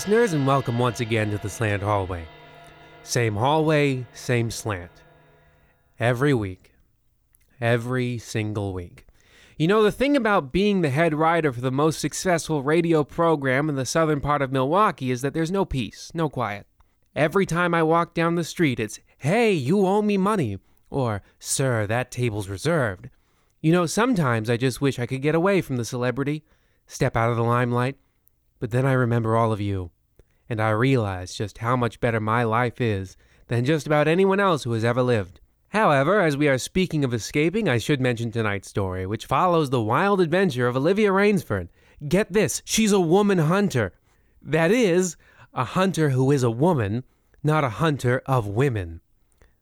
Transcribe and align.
listeners, 0.00 0.32
and 0.32 0.46
welcome 0.46 0.78
once 0.78 1.00
again 1.00 1.30
to 1.30 1.36
the 1.36 1.50
Slant 1.50 1.82
Hallway. 1.82 2.24
Same 3.02 3.36
hallway, 3.36 4.06
same 4.14 4.50
slant. 4.50 4.90
Every 5.98 6.32
week. 6.32 6.72
Every 7.60 8.16
single 8.16 8.72
week. 8.72 9.06
You 9.58 9.68
know, 9.68 9.82
the 9.82 9.92
thing 9.92 10.16
about 10.16 10.52
being 10.52 10.80
the 10.80 10.88
head 10.88 11.12
writer 11.12 11.52
for 11.52 11.60
the 11.60 11.70
most 11.70 12.00
successful 12.00 12.62
radio 12.62 13.04
program 13.04 13.68
in 13.68 13.74
the 13.74 13.84
southern 13.84 14.22
part 14.22 14.40
of 14.40 14.50
Milwaukee 14.50 15.10
is 15.10 15.20
that 15.20 15.34
there's 15.34 15.50
no 15.50 15.66
peace, 15.66 16.10
no 16.14 16.30
quiet. 16.30 16.66
Every 17.14 17.44
time 17.44 17.74
I 17.74 17.82
walk 17.82 18.14
down 18.14 18.36
the 18.36 18.42
street, 18.42 18.80
it's, 18.80 19.00
hey, 19.18 19.52
you 19.52 19.86
owe 19.86 20.00
me 20.00 20.16
money, 20.16 20.60
or, 20.88 21.20
sir, 21.38 21.86
that 21.88 22.10
table's 22.10 22.48
reserved. 22.48 23.10
You 23.60 23.72
know, 23.72 23.84
sometimes 23.84 24.48
I 24.48 24.56
just 24.56 24.80
wish 24.80 24.98
I 24.98 25.04
could 25.04 25.20
get 25.20 25.34
away 25.34 25.60
from 25.60 25.76
the 25.76 25.84
celebrity, 25.84 26.42
step 26.86 27.18
out 27.18 27.30
of 27.30 27.36
the 27.36 27.44
limelight, 27.44 27.98
but 28.60 28.70
then 28.70 28.86
I 28.86 28.92
remember 28.92 29.36
all 29.36 29.52
of 29.52 29.60
you, 29.60 29.90
and 30.48 30.60
I 30.60 30.70
realize 30.70 31.34
just 31.34 31.58
how 31.58 31.74
much 31.74 31.98
better 31.98 32.20
my 32.20 32.44
life 32.44 32.80
is 32.80 33.16
than 33.48 33.64
just 33.64 33.86
about 33.86 34.06
anyone 34.06 34.38
else 34.38 34.62
who 34.62 34.72
has 34.72 34.84
ever 34.84 35.02
lived. 35.02 35.40
However, 35.70 36.20
as 36.20 36.36
we 36.36 36.48
are 36.48 36.58
speaking 36.58 37.04
of 37.04 37.14
escaping, 37.14 37.68
I 37.68 37.78
should 37.78 38.00
mention 38.00 38.30
tonight's 38.30 38.68
story, 38.68 39.06
which 39.06 39.26
follows 39.26 39.70
the 39.70 39.80
wild 39.80 40.20
adventure 40.20 40.66
of 40.66 40.76
Olivia 40.76 41.10
Rainsford. 41.10 41.68
Get 42.06 42.32
this, 42.32 42.62
she's 42.64 42.92
a 42.92 43.00
woman 43.00 43.38
hunter. 43.38 43.92
That 44.42 44.70
is, 44.70 45.16
a 45.54 45.64
hunter 45.64 46.10
who 46.10 46.30
is 46.30 46.42
a 46.42 46.50
woman, 46.50 47.04
not 47.42 47.64
a 47.64 47.68
hunter 47.70 48.22
of 48.26 48.46
women. 48.46 49.00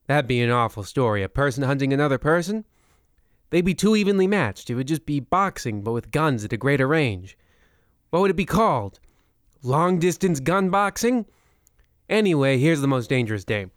That'd 0.07 0.27
be 0.27 0.41
an 0.41 0.51
awful 0.51 0.83
story. 0.83 1.23
A 1.23 1.29
person 1.29 1.63
hunting 1.63 1.93
another 1.93 2.19
person? 2.19 2.65
They'd 3.51 3.65
be 3.65 3.75
too 3.75 3.95
evenly 3.95 4.27
matched. 4.27 4.71
It 4.71 4.75
would 4.75 4.89
just 4.89 5.07
be 5.07 5.21
boxing, 5.21 5.83
but 5.83 5.93
with 5.93 6.11
guns 6.11 6.45
at 6.45 6.53
a 6.53 6.57
greater 6.57 6.89
range. 6.89 7.37
What 8.11 8.21
would 8.21 8.31
it 8.31 8.37
be 8.37 8.47
called? 8.47 9.01
Long 9.63 9.99
distance 9.99 10.41
gun 10.41 10.71
boxing? 10.71 11.27
Anyway, 12.09 12.57
here's 12.57 12.81
the 12.81 12.89
most 12.89 13.11
dangerous 13.11 13.45
Dame. 13.45 13.71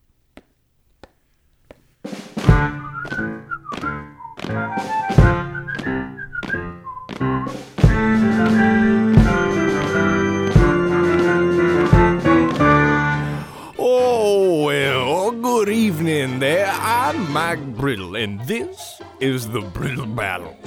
Oh, 13.77 14.63
well, 14.65 15.31
good 15.31 15.67
evening 15.67 16.39
there. 16.39 16.71
I'm 16.71 17.33
Mike 17.33 17.75
Brittle, 17.75 18.15
and 18.15 18.39
this 18.47 19.02
is 19.19 19.49
the 19.49 19.59
Brittle 19.59 20.05
Battle. 20.05 20.57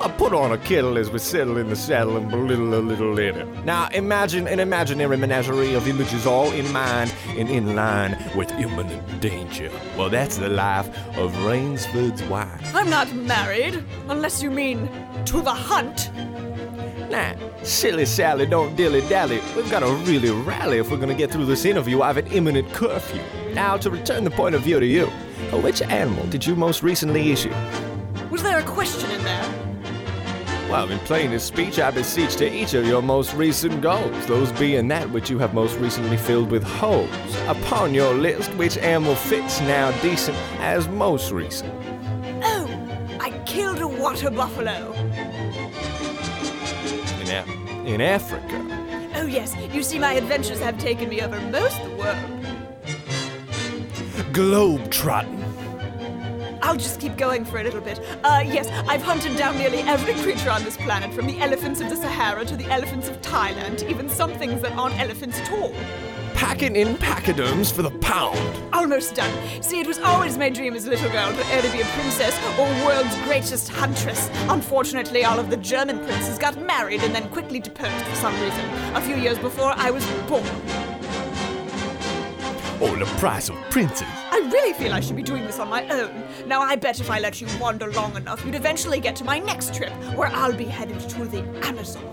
I 0.00 0.06
put 0.06 0.32
on 0.32 0.52
a 0.52 0.58
kettle 0.58 0.96
as 0.96 1.10
we 1.10 1.18
settle 1.18 1.56
in 1.56 1.68
the 1.70 1.74
saddle 1.74 2.16
and 2.16 2.30
belittle 2.30 2.72
a 2.74 2.78
little 2.78 3.12
later. 3.12 3.44
Now 3.64 3.88
imagine 3.88 4.46
an 4.46 4.60
imaginary 4.60 5.16
menagerie 5.16 5.74
of 5.74 5.88
images 5.88 6.24
all 6.24 6.52
in 6.52 6.70
mind 6.72 7.12
and 7.30 7.50
in 7.50 7.74
line 7.74 8.16
with 8.36 8.48
imminent 8.52 9.20
danger. 9.20 9.72
Well, 9.96 10.08
that's 10.08 10.36
the 10.36 10.50
life 10.50 10.88
of 11.16 11.32
Rainsford's 11.44 12.22
wife. 12.24 12.74
I'm 12.76 12.88
not 12.88 13.12
married, 13.12 13.84
unless 14.08 14.40
you 14.40 14.52
mean 14.52 14.88
to 15.24 15.40
the 15.40 15.52
hunt. 15.52 16.12
Nah, 17.10 17.34
silly 17.64 18.06
Sally, 18.06 18.46
don't 18.46 18.76
dilly 18.76 19.00
dally. 19.08 19.40
We've 19.56 19.68
got 19.68 19.80
to 19.80 19.92
really 20.04 20.30
rally 20.30 20.78
if 20.78 20.92
we're 20.92 20.98
gonna 20.98 21.14
get 21.14 21.32
through 21.32 21.46
this 21.46 21.64
interview. 21.64 22.02
I 22.02 22.06
have 22.06 22.18
an 22.18 22.28
imminent 22.28 22.72
curfew. 22.72 23.22
Now, 23.52 23.76
to 23.78 23.90
return 23.90 24.22
the 24.22 24.30
point 24.30 24.54
of 24.54 24.62
view 24.62 24.78
to 24.78 24.86
you, 24.86 25.06
which 25.62 25.82
animal 25.82 26.24
did 26.26 26.46
you 26.46 26.54
most 26.54 26.84
recently 26.84 27.32
issue? 27.32 27.52
Was 28.30 28.42
there 28.42 28.58
a 28.58 28.62
question? 28.62 29.07
Well, 30.68 30.90
in 30.90 30.98
plainest 31.00 31.46
speech, 31.46 31.78
I 31.78 31.90
beseech 31.90 32.36
to 32.36 32.52
each 32.52 32.74
of 32.74 32.86
your 32.86 33.00
most 33.00 33.32
recent 33.32 33.80
goals, 33.80 34.26
those 34.26 34.52
being 34.52 34.86
that 34.88 35.08
which 35.10 35.30
you 35.30 35.38
have 35.38 35.54
most 35.54 35.78
recently 35.78 36.18
filled 36.18 36.50
with 36.50 36.62
holes. 36.62 37.08
Upon 37.46 37.94
your 37.94 38.12
list, 38.12 38.50
which 38.54 38.76
animal 38.76 39.14
fits 39.14 39.62
now 39.62 39.90
decent 40.02 40.36
as 40.60 40.86
most 40.88 41.30
recent? 41.30 41.72
Oh, 42.42 42.68
I 43.18 43.30
killed 43.46 43.80
a 43.80 43.88
water 43.88 44.30
buffalo. 44.30 44.92
In, 47.22 47.30
Af- 47.30 47.48
in 47.86 48.00
Africa. 48.02 49.10
Oh, 49.14 49.24
yes, 49.24 49.56
you 49.72 49.82
see, 49.82 49.98
my 49.98 50.12
adventures 50.12 50.60
have 50.60 50.76
taken 50.76 51.08
me 51.08 51.22
over 51.22 51.40
most 51.50 51.80
of 51.80 51.90
the 51.90 51.96
world. 51.96 52.18
Globe 54.34 54.90
trotting. 54.90 55.37
I'll 56.68 56.76
just 56.76 57.00
keep 57.00 57.16
going 57.16 57.46
for 57.46 57.60
a 57.60 57.64
little 57.64 57.80
bit. 57.80 57.98
Uh, 58.22 58.42
yes, 58.44 58.68
I've 58.86 59.00
hunted 59.02 59.38
down 59.38 59.56
nearly 59.56 59.78
every 59.78 60.12
creature 60.22 60.50
on 60.50 60.62
this 60.64 60.76
planet, 60.76 61.14
from 61.14 61.26
the 61.26 61.38
elephants 61.38 61.80
of 61.80 61.88
the 61.88 61.96
Sahara 61.96 62.44
to 62.44 62.56
the 62.58 62.66
elephants 62.66 63.08
of 63.08 63.18
Thailand, 63.22 63.88
even 63.88 64.06
some 64.10 64.34
things 64.34 64.60
that 64.60 64.72
aren't 64.72 65.00
elephants 65.00 65.40
at 65.40 65.50
all. 65.50 65.72
Packing 66.34 66.76
in 66.76 66.98
pachyderms 66.98 67.72
for 67.72 67.80
the 67.80 67.90
pound. 68.00 68.38
Almost 68.74 69.14
done. 69.14 69.62
See, 69.62 69.80
it 69.80 69.86
was 69.86 69.98
always 70.00 70.36
my 70.36 70.50
dream 70.50 70.74
as 70.74 70.86
a 70.86 70.90
little 70.90 71.10
girl 71.10 71.32
to 71.32 71.46
either 71.56 71.72
be 71.72 71.80
a 71.80 71.86
princess 71.86 72.38
or 72.58 72.66
world's 72.84 73.16
greatest 73.22 73.70
huntress. 73.70 74.28
Unfortunately, 74.50 75.24
all 75.24 75.40
of 75.40 75.48
the 75.48 75.56
German 75.56 75.98
princes 76.00 76.38
got 76.38 76.60
married 76.60 77.02
and 77.02 77.14
then 77.14 77.30
quickly 77.30 77.60
deposed 77.60 78.04
for 78.04 78.16
some 78.16 78.38
reason. 78.42 78.62
A 78.94 79.00
few 79.00 79.16
years 79.16 79.38
before 79.38 79.72
I 79.74 79.90
was 79.90 80.06
born. 80.28 80.44
Oh, 82.80 82.94
the 82.94 83.06
price 83.18 83.48
of 83.48 83.56
princes. 83.70 84.06
I 84.30 84.38
really 84.52 84.72
feel 84.72 84.92
I 84.92 85.00
should 85.00 85.16
be 85.16 85.22
doing 85.24 85.44
this 85.44 85.58
on 85.58 85.68
my 85.68 85.84
own. 85.88 86.22
Now, 86.46 86.60
I 86.60 86.76
bet 86.76 87.00
if 87.00 87.10
I 87.10 87.18
let 87.18 87.40
you 87.40 87.48
wander 87.58 87.90
long 87.90 88.14
enough, 88.16 88.44
you'd 88.44 88.54
eventually 88.54 89.00
get 89.00 89.16
to 89.16 89.24
my 89.24 89.40
next 89.40 89.74
trip, 89.74 89.90
where 90.14 90.28
I'll 90.28 90.56
be 90.56 90.64
headed 90.64 91.00
to 91.00 91.24
the 91.24 91.42
Amazon. 91.66 92.04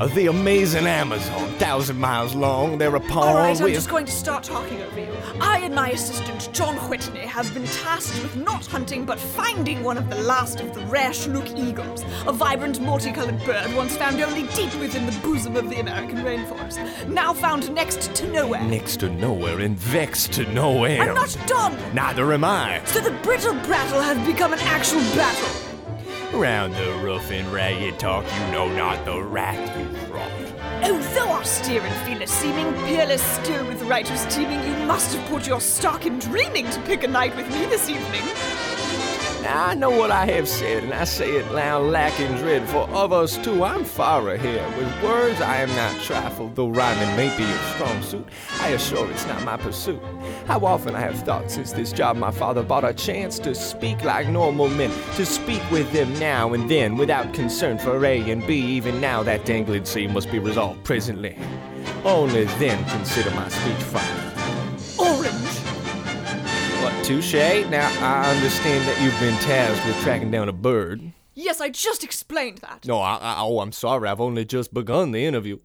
Of 0.00 0.14
the 0.14 0.28
amazing 0.28 0.86
Amazon, 0.86 1.50
thousand 1.54 1.98
miles 1.98 2.32
long, 2.32 2.78
thereupon 2.78 3.28
All 3.28 3.34
right, 3.34 3.60
I'm 3.60 3.72
just 3.72 3.90
going 3.90 4.06
to 4.06 4.12
start 4.12 4.44
talking 4.44 4.80
over 4.80 5.00
you. 5.00 5.12
I 5.40 5.58
and 5.58 5.74
my 5.74 5.90
assistant, 5.90 6.50
John 6.52 6.76
Whitney, 6.88 7.22
have 7.22 7.52
been 7.52 7.64
tasked 7.64 8.22
with 8.22 8.36
not 8.36 8.64
hunting 8.66 9.04
but 9.04 9.18
finding 9.18 9.82
one 9.82 9.98
of 9.98 10.08
the 10.08 10.14
last 10.22 10.60
of 10.60 10.72
the 10.72 10.82
rare 10.82 11.12
Chinook 11.12 11.50
eagles, 11.56 12.04
a 12.28 12.32
vibrant, 12.32 12.80
multicolored 12.80 13.44
bird 13.44 13.74
once 13.74 13.96
found 13.96 14.20
only 14.20 14.46
deep 14.54 14.72
within 14.76 15.04
the 15.04 15.18
bosom 15.20 15.56
of 15.56 15.68
the 15.68 15.80
American 15.80 16.18
rainforest, 16.18 17.08
now 17.08 17.32
found 17.32 17.74
next 17.74 18.14
to 18.14 18.30
nowhere. 18.30 18.62
next 18.62 19.00
to 19.00 19.08
nowhere 19.08 19.58
and 19.58 19.76
vexed 19.76 20.32
to 20.34 20.44
no 20.52 20.84
end. 20.84 21.02
I'm 21.02 21.14
not 21.14 21.36
done! 21.48 21.76
Neither 21.92 22.32
am 22.32 22.44
I. 22.44 22.80
So 22.84 23.00
the 23.00 23.10
brittle 23.22 23.54
brattle 23.64 24.00
has 24.00 24.24
become 24.24 24.52
an 24.52 24.60
actual 24.60 25.00
battle. 25.16 25.67
Round 26.32 26.74
the 26.74 26.92
rough 27.02 27.30
and 27.30 27.50
ragged 27.50 27.98
talk, 27.98 28.24
you 28.24 28.52
know 28.52 28.68
not 28.68 29.02
the 29.06 29.20
rat 29.20 29.56
you 29.78 29.86
brought. 30.06 30.30
Oh, 30.84 30.98
though 31.14 31.30
austere 31.30 31.80
and 31.80 32.06
fearless 32.06 32.30
seeming, 32.30 32.70
peerless 32.84 33.22
still 33.22 33.66
with 33.66 33.80
righteous 33.82 34.26
teeming, 34.26 34.62
you 34.62 34.86
must 34.86 35.14
have 35.14 35.26
put 35.30 35.46
your 35.46 35.60
stock 35.60 36.04
in 36.04 36.18
dreaming 36.18 36.68
to 36.70 36.80
pick 36.82 37.02
a 37.02 37.08
night 37.08 37.34
with 37.34 37.48
me 37.48 37.64
this 37.66 37.88
evening. 37.88 38.67
Now 39.42 39.66
I 39.66 39.74
know 39.74 39.90
what 39.90 40.10
I 40.10 40.26
have 40.26 40.48
said, 40.48 40.82
and 40.82 40.92
I 40.92 41.04
say 41.04 41.36
it 41.36 41.52
now 41.52 41.78
lacking 41.78 42.36
dread, 42.38 42.68
for 42.68 42.88
of 42.90 43.12
us 43.12 43.38
two 43.38 43.62
I'm 43.62 43.84
far 43.84 44.30
ahead. 44.30 44.76
With 44.76 45.02
words 45.02 45.40
I 45.40 45.58
am 45.58 45.68
not 45.70 46.02
trifled, 46.02 46.56
though 46.56 46.68
rhyming 46.68 47.16
may 47.16 47.34
be 47.36 47.44
a 47.44 47.58
strong 47.74 48.02
suit. 48.02 48.28
I 48.60 48.70
assure 48.70 49.08
it's 49.10 49.26
not 49.26 49.44
my 49.44 49.56
pursuit. 49.56 50.02
How 50.46 50.64
often 50.64 50.96
I 50.96 51.00
have 51.00 51.20
thought 51.20 51.50
since 51.50 51.72
this 51.72 51.92
job 51.92 52.16
my 52.16 52.32
father 52.32 52.62
bought 52.64 52.84
a 52.84 52.92
chance 52.92 53.38
to 53.40 53.54
speak 53.54 54.02
like 54.02 54.28
normal 54.28 54.68
men, 54.68 54.90
to 55.14 55.24
speak 55.24 55.62
with 55.70 55.90
them 55.92 56.12
now 56.18 56.52
and 56.52 56.68
then 56.68 56.96
without 56.96 57.32
concern 57.32 57.78
for 57.78 58.04
A 58.04 58.30
and 58.30 58.44
B. 58.46 58.56
Even 58.56 59.00
now 59.00 59.22
that 59.22 59.44
dangling 59.44 59.84
scene 59.84 60.12
must 60.12 60.32
be 60.32 60.40
resolved 60.40 60.82
presently. 60.82 61.36
Only 62.04 62.44
then 62.58 62.84
consider 62.90 63.30
my 63.30 63.48
speech 63.48 63.82
fine. 63.84 64.37
Touche? 67.08 67.32
Now, 67.70 67.90
I 68.02 68.30
understand 68.36 68.86
that 68.86 69.00
you've 69.00 69.18
been 69.18 69.38
tasked 69.38 69.86
with 69.86 69.98
tracking 70.02 70.30
down 70.30 70.50
a 70.50 70.52
bird. 70.52 71.00
Yes, 71.32 71.58
I 71.58 71.70
just 71.70 72.04
explained 72.04 72.58
that. 72.58 72.84
No, 72.84 72.98
I, 72.98 73.16
I, 73.16 73.36
oh, 73.38 73.60
I'm 73.60 73.72
sorry. 73.72 74.10
I've 74.10 74.20
only 74.20 74.44
just 74.44 74.74
begun 74.74 75.12
the 75.12 75.24
interview. 75.24 75.56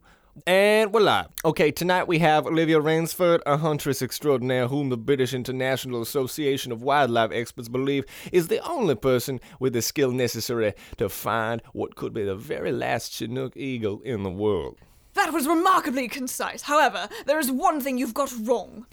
And 0.48 0.94
we're 0.94 1.02
live. 1.02 1.28
Okay, 1.44 1.70
tonight 1.70 2.08
we 2.08 2.20
have 2.20 2.48
Olivia 2.48 2.80
Rainsford, 2.80 3.42
a 3.46 3.58
huntress 3.58 4.02
extraordinaire 4.02 4.70
whom 4.70 4.88
the 4.88 4.96
British 4.96 5.34
International 5.34 6.02
Association 6.02 6.72
of 6.72 6.82
Wildlife 6.82 7.34
Experts 7.34 7.68
believe 7.68 8.06
is 8.32 8.48
the 8.48 8.66
only 8.66 8.96
person 8.96 9.42
with 9.60 9.74
the 9.74 9.82
skill 9.82 10.12
necessary 10.12 10.74
to 10.96 11.10
find 11.10 11.62
what 11.74 11.98
could 11.98 12.14
be 12.14 12.24
the 12.24 12.36
very 12.36 12.72
last 12.72 13.12
Chinook 13.12 13.58
eagle 13.58 14.00
in 14.04 14.24
the 14.24 14.32
world. 14.32 14.78
That 15.16 15.34
was 15.34 15.46
remarkably 15.46 16.08
concise. 16.08 16.62
However, 16.62 17.10
there 17.26 17.38
is 17.38 17.52
one 17.52 17.82
thing 17.82 17.98
you've 17.98 18.14
got 18.14 18.32
wrong. 18.44 18.86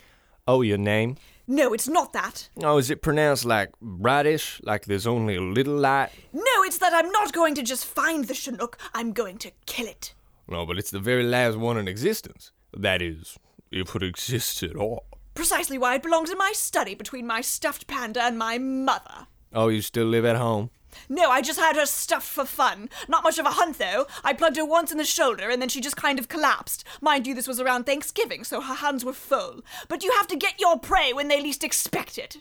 Oh, 0.49 0.63
your 0.63 0.79
name? 0.79 1.17
No, 1.51 1.73
it's 1.73 1.89
not 1.89 2.13
that. 2.13 2.49
Oh, 2.63 2.79
is 2.79 2.91
it 2.91 3.03
pronounced 3.03 3.45
like 3.45 3.73
brightish, 3.83 4.61
like 4.63 4.85
there's 4.85 5.05
only 5.05 5.35
a 5.35 5.41
little 5.41 5.75
light? 5.75 6.11
No, 6.33 6.63
it's 6.63 6.79
that 6.79 6.95
I'm 6.95 7.11
not 7.11 7.33
going 7.33 7.57
to 7.57 7.63
just 7.65 7.85
find 7.85 8.27
the 8.27 8.35
Chinook, 8.35 8.79
I'm 8.95 9.13
going 9.13 9.37
to 9.39 9.51
kill 9.67 9.89
it. 9.89 10.15
No, 10.47 10.65
but 10.65 10.79
it's 10.79 10.93
the 10.93 11.01
very 11.01 11.25
last 11.25 11.57
one 11.57 11.77
in 11.77 11.89
existence. 11.89 12.53
That 12.73 13.03
is, 13.03 13.37
if 13.73 13.97
it 13.97 14.05
exists 14.05 14.63
at 14.63 14.77
all. 14.77 15.07
Precisely 15.35 15.77
why 15.77 15.97
it 15.97 16.05
belongs 16.05 16.31
in 16.31 16.39
my 16.39 16.53
study 16.55 16.95
between 16.95 17.27
my 17.27 17.41
stuffed 17.41 17.89
panda 17.89 18.23
and 18.23 18.39
my 18.39 18.57
mother. 18.57 19.27
Oh, 19.53 19.71
you 19.71 19.83
still 19.83 20.07
live 20.07 20.25
at 20.25 20.37
home? 20.37 20.71
No, 21.09 21.31
I 21.31 21.41
just 21.43 21.59
had 21.59 21.77
her 21.77 21.87
stuffed 21.87 22.29
for 22.29 22.45
fun. 22.45 22.89
Not 23.09 23.25
much 23.25 23.39
of 23.39 23.47
a 23.47 23.51
hunt, 23.51 23.79
though. 23.79 24.07
I 24.25 24.33
plugged 24.33 24.57
her 24.57 24.65
once 24.65 24.93
in 24.93 24.99
the 24.99 25.05
shoulder, 25.05 25.51
and 25.51 25.61
then 25.61 25.69
she 25.69 25.81
just 25.81 25.97
kind 25.97 26.19
of 26.19 26.29
collapsed. 26.29 26.85
Mind 27.01 27.27
you, 27.27 27.35
this 27.35 27.49
was 27.49 27.61
around 27.61 27.85
Thanksgiving, 27.85 28.45
so 28.45 28.61
her 28.61 28.75
hands 28.75 29.05
were 29.05 29.13
full. 29.13 29.63
But 29.89 30.03
you 30.03 30.13
have 30.13 30.27
to 30.29 30.37
get 30.37 30.61
your 30.61 30.79
prey 30.79 31.13
when 31.13 31.29
they 31.29 31.41
least 31.41 31.65
expect 31.65 32.19
it. 32.19 32.39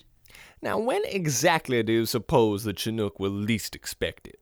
Now, 0.62 0.78
when 0.78 1.04
exactly 1.06 1.82
do 1.84 1.94
you 1.94 2.06
suppose 2.06 2.64
the 2.64 2.74
Chinook 2.74 3.20
will 3.20 3.32
least 3.32 3.76
expect 3.76 4.28
it? 4.28 4.40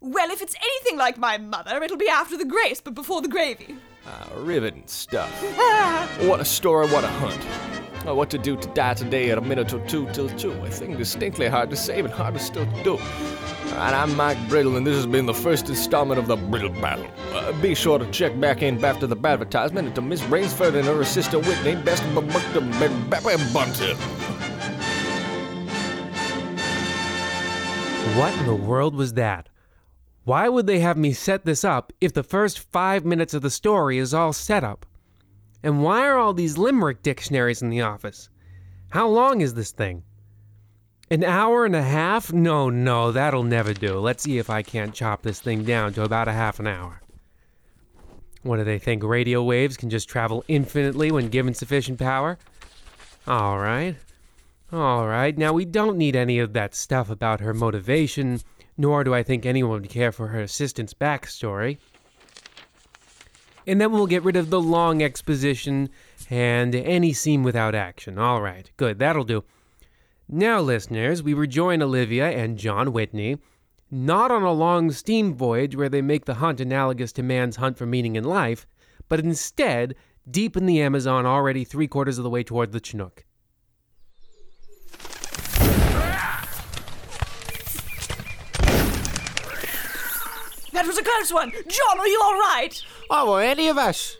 Well, 0.00 0.30
if 0.30 0.40
it's 0.40 0.54
anything 0.54 0.96
like 0.96 1.18
my 1.18 1.38
mother, 1.38 1.82
it'll 1.82 1.96
be 1.96 2.08
after 2.08 2.36
the 2.36 2.44
grace, 2.44 2.80
but 2.80 2.94
before 2.94 3.20
the 3.20 3.28
gravy. 3.28 3.76
Ah, 4.06 4.28
riveting 4.36 4.84
stuff. 4.86 5.30
what 6.22 6.40
a 6.40 6.44
story, 6.44 6.86
what 6.88 7.02
a 7.02 7.08
hunt. 7.08 7.77
What 8.14 8.30
to 8.30 8.38
do 8.38 8.56
to 8.56 8.68
die 8.68 8.94
today 8.94 9.30
at 9.30 9.38
a 9.38 9.40
minute 9.40 9.72
or 9.72 9.80
two 9.86 10.08
till 10.12 10.28
two. 10.30 10.50
A 10.50 10.70
thing 10.70 10.96
distinctly 10.96 11.46
hard 11.46 11.70
to 11.70 11.76
say, 11.76 12.00
but 12.00 12.10
harder 12.10 12.38
still 12.38 12.66
to 12.66 12.82
do. 12.82 12.98
Alright, 13.72 13.94
I'm 13.94 14.16
Mike 14.16 14.38
Brittle, 14.48 14.76
and 14.76 14.86
this 14.86 14.96
has 14.96 15.06
been 15.06 15.26
the 15.26 15.34
first 15.34 15.68
installment 15.68 16.18
of 16.18 16.26
the 16.26 16.36
Brittle 16.36 16.70
Battle. 16.70 17.06
Uh, 17.32 17.52
be 17.60 17.74
sure 17.74 17.98
to 17.98 18.10
check 18.10 18.38
back 18.40 18.62
in 18.62 18.84
after 18.84 19.06
the 19.06 19.16
advertisement 19.16 19.86
and 19.86 19.94
to 19.94 20.02
Miss 20.02 20.20
Brainsford 20.26 20.74
and 20.74 20.86
her 20.86 21.00
assistant 21.00 21.46
Whitney, 21.46 21.76
best 21.76 22.02
of 22.04 22.14
the 22.14 22.22
bunted. 23.52 23.96
What 28.16 28.34
in 28.38 28.46
the 28.46 28.54
world 28.54 28.96
was 28.96 29.12
that? 29.14 29.48
Why 30.24 30.48
would 30.48 30.66
they 30.66 30.80
have 30.80 30.96
me 30.96 31.12
set 31.12 31.44
this 31.44 31.62
up 31.62 31.92
if 32.00 32.12
the 32.12 32.22
first 32.22 32.58
five 32.58 33.04
minutes 33.04 33.32
of 33.32 33.42
the 33.42 33.50
story 33.50 33.98
is 33.98 34.12
all 34.12 34.32
set 34.32 34.64
up? 34.64 34.86
And 35.62 35.82
why 35.82 36.06
are 36.06 36.16
all 36.16 36.34
these 36.34 36.58
limerick 36.58 37.02
dictionaries 37.02 37.62
in 37.62 37.70
the 37.70 37.82
office? 37.82 38.28
How 38.90 39.08
long 39.08 39.40
is 39.40 39.54
this 39.54 39.70
thing? 39.70 40.02
An 41.10 41.24
hour 41.24 41.64
and 41.64 41.74
a 41.74 41.82
half? 41.82 42.32
No, 42.32 42.68
no, 42.68 43.12
that'll 43.12 43.42
never 43.42 43.72
do. 43.72 43.98
Let's 43.98 44.22
see 44.22 44.38
if 44.38 44.50
I 44.50 44.62
can't 44.62 44.94
chop 44.94 45.22
this 45.22 45.40
thing 45.40 45.64
down 45.64 45.94
to 45.94 46.02
about 46.02 46.28
a 46.28 46.32
half 46.32 46.60
an 46.60 46.66
hour. 46.66 47.00
What 48.42 48.58
do 48.58 48.64
they 48.64 48.78
think? 48.78 49.02
Radio 49.02 49.42
waves 49.42 49.76
can 49.76 49.90
just 49.90 50.08
travel 50.08 50.44
infinitely 50.48 51.10
when 51.10 51.28
given 51.28 51.54
sufficient 51.54 51.98
power? 51.98 52.38
All 53.26 53.58
right. 53.58 53.96
All 54.72 55.06
right. 55.06 55.36
Now, 55.36 55.54
we 55.54 55.64
don't 55.64 55.96
need 55.96 56.14
any 56.14 56.38
of 56.38 56.52
that 56.52 56.74
stuff 56.74 57.10
about 57.10 57.40
her 57.40 57.54
motivation, 57.54 58.40
nor 58.76 59.02
do 59.02 59.14
I 59.14 59.22
think 59.22 59.44
anyone 59.44 59.80
would 59.80 59.90
care 59.90 60.12
for 60.12 60.28
her 60.28 60.40
assistant's 60.40 60.94
backstory. 60.94 61.78
And 63.68 63.78
then 63.78 63.92
we'll 63.92 64.06
get 64.06 64.24
rid 64.24 64.36
of 64.36 64.48
the 64.48 64.62
long 64.62 65.02
exposition 65.02 65.90
and 66.30 66.74
any 66.74 67.12
scene 67.12 67.42
without 67.42 67.74
action. 67.74 68.18
All 68.18 68.40
right, 68.40 68.70
good, 68.78 68.98
that'll 68.98 69.24
do. 69.24 69.44
Now, 70.26 70.60
listeners, 70.60 71.22
we 71.22 71.34
rejoin 71.34 71.82
Olivia 71.82 72.30
and 72.30 72.56
John 72.56 72.94
Whitney, 72.94 73.36
not 73.90 74.30
on 74.30 74.42
a 74.42 74.52
long 74.52 74.90
steam 74.90 75.34
voyage 75.34 75.76
where 75.76 75.90
they 75.90 76.00
make 76.00 76.24
the 76.24 76.36
hunt 76.36 76.62
analogous 76.62 77.12
to 77.12 77.22
man's 77.22 77.56
hunt 77.56 77.76
for 77.76 77.84
meaning 77.84 78.16
in 78.16 78.24
life, 78.24 78.66
but 79.06 79.20
instead 79.20 79.94
deep 80.30 80.56
in 80.56 80.64
the 80.64 80.80
Amazon, 80.80 81.26
already 81.26 81.62
three 81.62 81.88
quarters 81.88 82.16
of 82.16 82.24
the 82.24 82.30
way 82.30 82.42
toward 82.42 82.72
the 82.72 82.80
Chinook. 82.80 83.26
That 90.78 90.86
was 90.86 90.96
a 90.96 91.02
close 91.02 91.32
one. 91.32 91.50
John, 91.50 91.98
are 91.98 92.06
you 92.06 92.20
all 92.22 92.38
right? 92.38 92.84
Oh, 93.10 93.32
well, 93.32 93.38
any 93.38 93.66
of 93.66 93.76
us. 93.76 94.16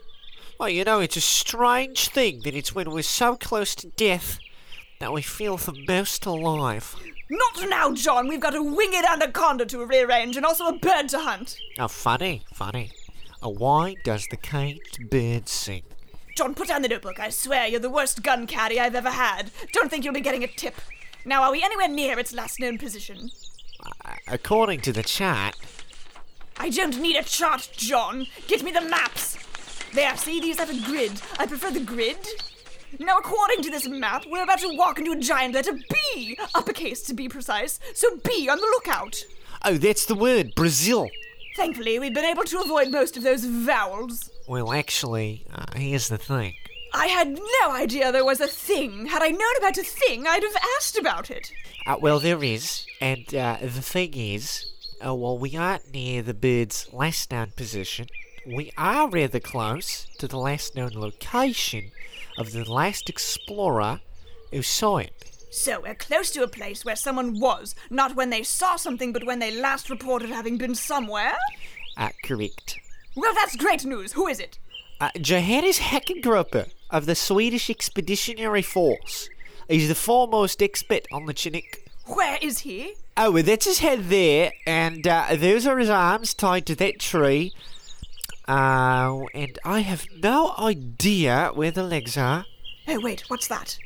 Well, 0.59 0.67
you 0.67 0.83
know, 0.83 0.99
it's 0.99 1.15
a 1.15 1.21
strange 1.21 2.09
thing 2.09 2.41
that 2.43 2.53
it's 2.53 2.75
when 2.75 2.91
we're 2.91 3.01
so 3.01 3.37
close 3.37 3.73
to 3.75 3.87
death 3.87 4.39
that 4.99 5.13
we 5.13 5.21
feel 5.21 5.55
the 5.55 5.85
most 5.87 6.25
alive. 6.25 6.97
Not 7.29 7.69
now, 7.69 7.93
John. 7.93 8.27
We've 8.27 8.41
got 8.41 8.55
a 8.55 8.61
winged 8.61 9.05
anaconda 9.05 9.67
to 9.67 9.85
rearrange 9.85 10.35
and 10.35 10.45
also 10.45 10.65
a 10.65 10.77
bird 10.77 11.07
to 11.09 11.19
hunt. 11.19 11.57
Oh, 11.79 11.87
funny, 11.87 12.43
funny. 12.53 12.91
Uh, 13.41 13.51
why 13.51 13.95
does 14.03 14.27
the 14.29 14.35
caged 14.35 15.09
bird 15.09 15.47
sing? 15.47 15.83
John, 16.35 16.53
put 16.55 16.67
down 16.67 16.81
the 16.81 16.89
notebook. 16.89 17.21
I 17.21 17.29
swear 17.29 17.67
you're 17.67 17.79
the 17.79 17.89
worst 17.89 18.21
gun 18.21 18.47
caddy 18.47 18.81
I've 18.81 18.95
ever 18.95 19.11
had. 19.11 19.49
Don't 19.71 19.89
think 19.89 20.03
you'll 20.03 20.13
be 20.13 20.19
getting 20.19 20.43
a 20.43 20.47
tip. 20.47 20.75
Now, 21.23 21.43
are 21.43 21.53
we 21.53 21.63
anywhere 21.63 21.87
near 21.87 22.19
its 22.19 22.33
last 22.33 22.59
known 22.59 22.77
position? 22.77 23.31
Uh, 24.03 24.15
according 24.27 24.81
to 24.81 24.91
the 24.91 25.03
chat, 25.03 25.55
I 26.59 26.69
don't 26.69 26.99
need 26.99 27.15
a 27.15 27.23
chart, 27.23 27.69
John. 27.73 28.27
Get 28.47 28.63
me 28.63 28.71
the 28.71 28.81
maps. 28.81 29.37
There, 29.93 30.15
see, 30.17 30.41
these 30.41 30.59
have 30.59 30.69
a 30.69 30.85
grid. 30.85 31.21
I 31.39 31.45
prefer 31.45 31.71
the 31.71 31.79
grid. 31.79 32.17
Now, 32.99 33.17
according 33.17 33.63
to 33.63 33.71
this 33.71 33.87
map, 33.87 34.25
we're 34.27 34.43
about 34.43 34.59
to 34.59 34.75
walk 34.75 34.99
into 34.99 35.11
a 35.11 35.19
giant 35.19 35.53
letter 35.53 35.73
B, 36.13 36.37
uppercase 36.53 37.01
to 37.03 37.13
be 37.13 37.29
precise, 37.29 37.79
so 37.93 38.17
be 38.17 38.49
on 38.49 38.57
the 38.57 38.65
lookout. 38.65 39.23
Oh, 39.63 39.77
that's 39.77 40.05
the 40.05 40.15
word, 40.15 40.53
Brazil. 40.55 41.07
Thankfully, 41.55 41.97
we've 41.99 42.13
been 42.13 42.25
able 42.25 42.43
to 42.43 42.59
avoid 42.59 42.89
most 42.91 43.15
of 43.15 43.23
those 43.23 43.45
vowels. 43.45 44.29
Well, 44.47 44.73
actually, 44.73 45.45
uh, 45.53 45.65
here's 45.75 46.09
the 46.09 46.17
thing. 46.17 46.55
I 46.93 47.07
had 47.07 47.37
no 47.37 47.71
idea 47.71 48.11
there 48.11 48.25
was 48.25 48.41
a 48.41 48.47
thing. 48.47 49.05
Had 49.05 49.21
I 49.21 49.29
known 49.29 49.57
about 49.57 49.77
a 49.77 49.83
thing, 49.83 50.25
I'd 50.27 50.43
have 50.43 50.63
asked 50.77 50.97
about 50.97 51.29
it. 51.29 51.51
Uh, 51.85 51.97
well, 52.01 52.19
there 52.19 52.43
is, 52.43 52.85
and 52.99 53.33
uh, 53.35 53.57
the 53.61 53.81
thing 53.81 54.13
is, 54.15 54.65
uh, 55.05 55.15
while 55.15 55.37
we 55.37 55.55
aren't 55.55 55.93
near 55.93 56.21
the 56.21 56.33
bird's 56.33 56.89
last 56.91 57.31
known 57.31 57.51
position, 57.55 58.07
we 58.45 58.71
are 58.77 59.09
rather 59.09 59.39
close 59.39 60.07
to 60.17 60.27
the 60.27 60.37
last 60.37 60.75
known 60.75 60.91
location 60.93 61.91
of 62.37 62.51
the 62.51 62.69
last 62.69 63.09
explorer 63.09 64.01
who 64.51 64.61
saw 64.61 64.97
it. 64.97 65.31
So 65.51 65.81
we're 65.81 65.95
close 65.95 66.31
to 66.31 66.43
a 66.43 66.47
place 66.47 66.85
where 66.85 66.95
someone 66.95 67.39
was, 67.39 67.75
not 67.89 68.15
when 68.15 68.29
they 68.29 68.43
saw 68.43 68.75
something, 68.75 69.11
but 69.11 69.25
when 69.25 69.39
they 69.39 69.51
last 69.51 69.89
reported 69.89 70.29
having 70.29 70.57
been 70.57 70.75
somewhere? 70.75 71.37
Uh, 71.97 72.09
correct. 72.23 72.77
Well, 73.15 73.33
that's 73.33 73.55
great 73.55 73.83
news. 73.83 74.13
Who 74.13 74.27
is 74.27 74.39
it? 74.39 74.59
Uh, 75.01 75.09
Johannes 75.19 75.79
Heckengrupper 75.79 76.71
of 76.89 77.05
the 77.05 77.15
Swedish 77.15 77.69
Expeditionary 77.69 78.61
Force. 78.61 79.29
He's 79.67 79.87
the 79.87 79.95
foremost 79.95 80.61
expert 80.61 81.07
on 81.11 81.25
the 81.25 81.33
Chinook. 81.33 81.77
Where 82.05 82.37
is 82.41 82.59
he? 82.59 82.95
Oh, 83.21 83.31
well, 83.31 83.43
that's 83.43 83.65
his 83.65 83.79
head 83.79 84.05
there, 84.05 84.53
and 84.65 85.05
uh, 85.05 85.35
those 85.35 85.67
are 85.67 85.77
his 85.77 85.89
arms 85.89 86.33
tied 86.33 86.65
to 86.67 86.75
that 86.75 86.99
tree. 86.99 87.51
Uh, 88.47 89.25
and 89.33 89.59
I 89.65 89.79
have 89.79 90.05
no 90.23 90.55
idea 90.57 91.51
where 91.53 91.69
the 91.69 91.83
legs 91.83 92.15
are. 92.15 92.45
Oh, 92.87 93.01
wait, 93.01 93.25
what's 93.27 93.49
that? 93.49 93.77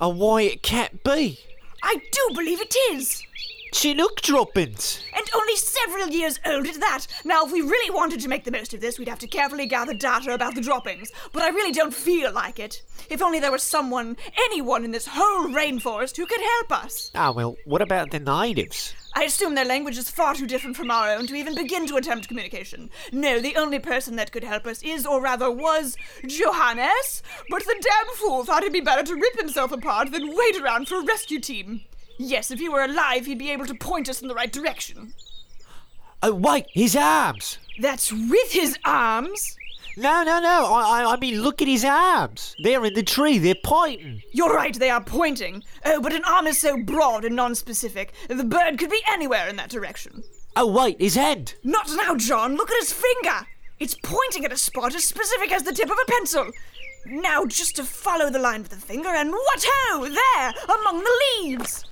Oh, 0.00 0.08
why 0.08 0.42
it 0.42 0.62
can't 0.62 1.04
be. 1.04 1.40
I 1.82 1.96
do 2.10 2.34
believe 2.34 2.62
it 2.62 2.74
is! 2.90 3.22
Chinook 3.72 4.20
droppings. 4.20 5.02
And 5.14 5.24
only 5.34 5.56
several 5.56 6.08
years 6.08 6.38
old 6.44 6.66
at 6.66 6.78
that. 6.80 7.06
Now, 7.24 7.46
if 7.46 7.52
we 7.52 7.62
really 7.62 7.90
wanted 7.90 8.20
to 8.20 8.28
make 8.28 8.44
the 8.44 8.50
most 8.50 8.74
of 8.74 8.82
this, 8.82 8.98
we'd 8.98 9.08
have 9.08 9.18
to 9.20 9.26
carefully 9.26 9.66
gather 9.66 9.94
data 9.94 10.34
about 10.34 10.54
the 10.54 10.60
droppings. 10.60 11.10
But 11.32 11.42
I 11.42 11.48
really 11.48 11.72
don't 11.72 11.94
feel 11.94 12.32
like 12.32 12.60
it. 12.60 12.82
If 13.08 13.22
only 13.22 13.40
there 13.40 13.50
was 13.50 13.62
someone, 13.62 14.18
anyone 14.36 14.84
in 14.84 14.90
this 14.90 15.08
whole 15.10 15.48
rainforest 15.48 16.18
who 16.18 16.26
could 16.26 16.40
help 16.40 16.84
us. 16.84 17.10
Ah, 17.14 17.32
well, 17.32 17.56
what 17.64 17.80
about 17.80 18.10
the 18.10 18.20
natives? 18.20 18.94
I 19.14 19.24
assume 19.24 19.54
their 19.54 19.64
language 19.64 19.98
is 19.98 20.10
far 20.10 20.34
too 20.34 20.46
different 20.46 20.76
from 20.76 20.90
our 20.90 21.10
own 21.10 21.26
to 21.26 21.34
even 21.34 21.54
begin 21.54 21.86
to 21.88 21.96
attempt 21.96 22.28
communication. 22.28 22.90
No, 23.10 23.40
the 23.40 23.56
only 23.56 23.78
person 23.78 24.16
that 24.16 24.32
could 24.32 24.44
help 24.44 24.66
us 24.66 24.82
is, 24.82 25.06
or 25.06 25.20
rather 25.20 25.50
was, 25.50 25.96
Johannes. 26.26 27.22
But 27.48 27.64
the 27.64 27.82
damn 27.82 28.14
fool 28.16 28.44
thought 28.44 28.62
it'd 28.62 28.72
be 28.72 28.80
better 28.80 29.02
to 29.02 29.14
rip 29.14 29.38
himself 29.38 29.72
apart 29.72 30.12
than 30.12 30.36
wait 30.36 30.60
around 30.60 30.88
for 30.88 31.00
a 31.00 31.04
rescue 31.04 31.40
team. 31.40 31.82
Yes, 32.18 32.50
if 32.50 32.58
he 32.58 32.68
were 32.68 32.82
alive, 32.82 33.26
he'd 33.26 33.38
be 33.38 33.50
able 33.50 33.66
to 33.66 33.74
point 33.74 34.08
us 34.08 34.22
in 34.22 34.28
the 34.28 34.34
right 34.34 34.52
direction. 34.52 35.14
Oh, 36.22 36.34
wait, 36.34 36.66
his 36.72 36.94
arms. 36.94 37.58
That's 37.80 38.12
with 38.12 38.52
his 38.52 38.78
arms? 38.84 39.56
No, 39.96 40.22
no, 40.22 40.40
no. 40.40 40.72
I, 40.72 41.02
I, 41.02 41.12
I 41.12 41.16
mean, 41.16 41.42
look 41.42 41.60
at 41.60 41.68
his 41.68 41.84
arms. 41.84 42.54
They're 42.62 42.84
in 42.84 42.94
the 42.94 43.02
tree. 43.02 43.38
They're 43.38 43.54
pointing. 43.62 44.22
You're 44.32 44.54
right, 44.54 44.74
they 44.74 44.88
are 44.88 45.02
pointing. 45.02 45.64
Oh, 45.84 46.00
but 46.00 46.12
an 46.12 46.24
arm 46.24 46.46
is 46.46 46.58
so 46.58 46.76
broad 46.82 47.24
and 47.24 47.36
non-specific. 47.36 48.12
The 48.28 48.44
bird 48.44 48.78
could 48.78 48.90
be 48.90 49.02
anywhere 49.08 49.48
in 49.48 49.56
that 49.56 49.70
direction. 49.70 50.22
Oh, 50.54 50.70
wait, 50.70 51.00
his 51.00 51.14
head. 51.14 51.54
Not 51.64 51.90
now, 51.90 52.14
John. 52.14 52.56
Look 52.56 52.70
at 52.70 52.80
his 52.80 52.92
finger. 52.92 53.46
It's 53.80 53.96
pointing 54.02 54.44
at 54.44 54.52
a 54.52 54.56
spot 54.56 54.94
as 54.94 55.04
specific 55.04 55.50
as 55.50 55.64
the 55.64 55.72
tip 55.72 55.90
of 55.90 55.98
a 56.00 56.10
pencil. 56.10 56.50
Now, 57.04 57.44
just 57.46 57.74
to 57.76 57.84
follow 57.84 58.30
the 58.30 58.38
line 58.38 58.62
with 58.62 58.70
the 58.70 58.76
finger, 58.76 59.08
and 59.08 59.32
what 59.32 59.66
ho! 59.68 60.02
There, 60.08 60.54
among 60.78 61.02
the 61.02 61.22
leaves. 61.40 61.84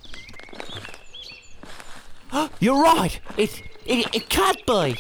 You're 2.61 2.83
right. 2.83 3.21
It, 3.37 3.63
it, 3.87 4.15
it 4.15 4.29
can't 4.29 4.65
be. 4.67 4.97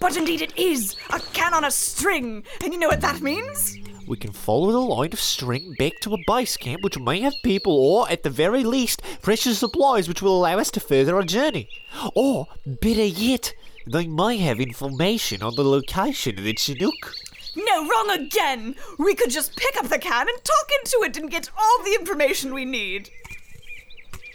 But 0.00 0.16
indeed 0.16 0.42
it 0.42 0.56
is! 0.58 0.96
A 1.12 1.20
can 1.32 1.54
on 1.54 1.64
a 1.64 1.70
string! 1.70 2.44
And 2.62 2.72
you 2.72 2.78
know 2.78 2.88
what 2.88 3.00
that 3.00 3.22
means? 3.22 3.76
We 4.06 4.18
can 4.18 4.32
follow 4.32 4.70
the 4.70 4.78
line 4.78 5.14
of 5.14 5.20
string 5.20 5.74
back 5.78 5.94
to 6.02 6.12
a 6.12 6.18
base 6.26 6.58
camp 6.58 6.82
which 6.82 6.98
may 6.98 7.20
have 7.20 7.32
people 7.42 7.74
or, 7.74 8.10
at 8.10 8.22
the 8.22 8.28
very 8.28 8.64
least, 8.64 9.00
precious 9.22 9.58
supplies 9.58 10.06
which 10.08 10.20
will 10.20 10.36
allow 10.36 10.58
us 10.58 10.70
to 10.72 10.80
further 10.80 11.16
our 11.16 11.22
journey. 11.22 11.68
Or, 12.14 12.48
better 12.66 13.04
yet, 13.04 13.54
they 13.86 14.06
may 14.06 14.36
have 14.38 14.60
information 14.60 15.42
on 15.42 15.54
the 15.54 15.64
location 15.64 16.38
of 16.38 16.44
the 16.44 16.54
Chinook. 16.54 17.14
No, 17.56 17.88
wrong 17.88 18.10
again! 18.10 18.74
We 18.98 19.14
could 19.14 19.30
just 19.30 19.56
pick 19.56 19.76
up 19.78 19.88
the 19.88 19.98
can 19.98 20.28
and 20.28 20.44
talk 20.44 20.70
into 20.80 20.98
it 21.04 21.16
and 21.16 21.30
get 21.30 21.48
all 21.56 21.82
the 21.82 21.94
information 21.94 22.52
we 22.52 22.66
need. 22.66 23.08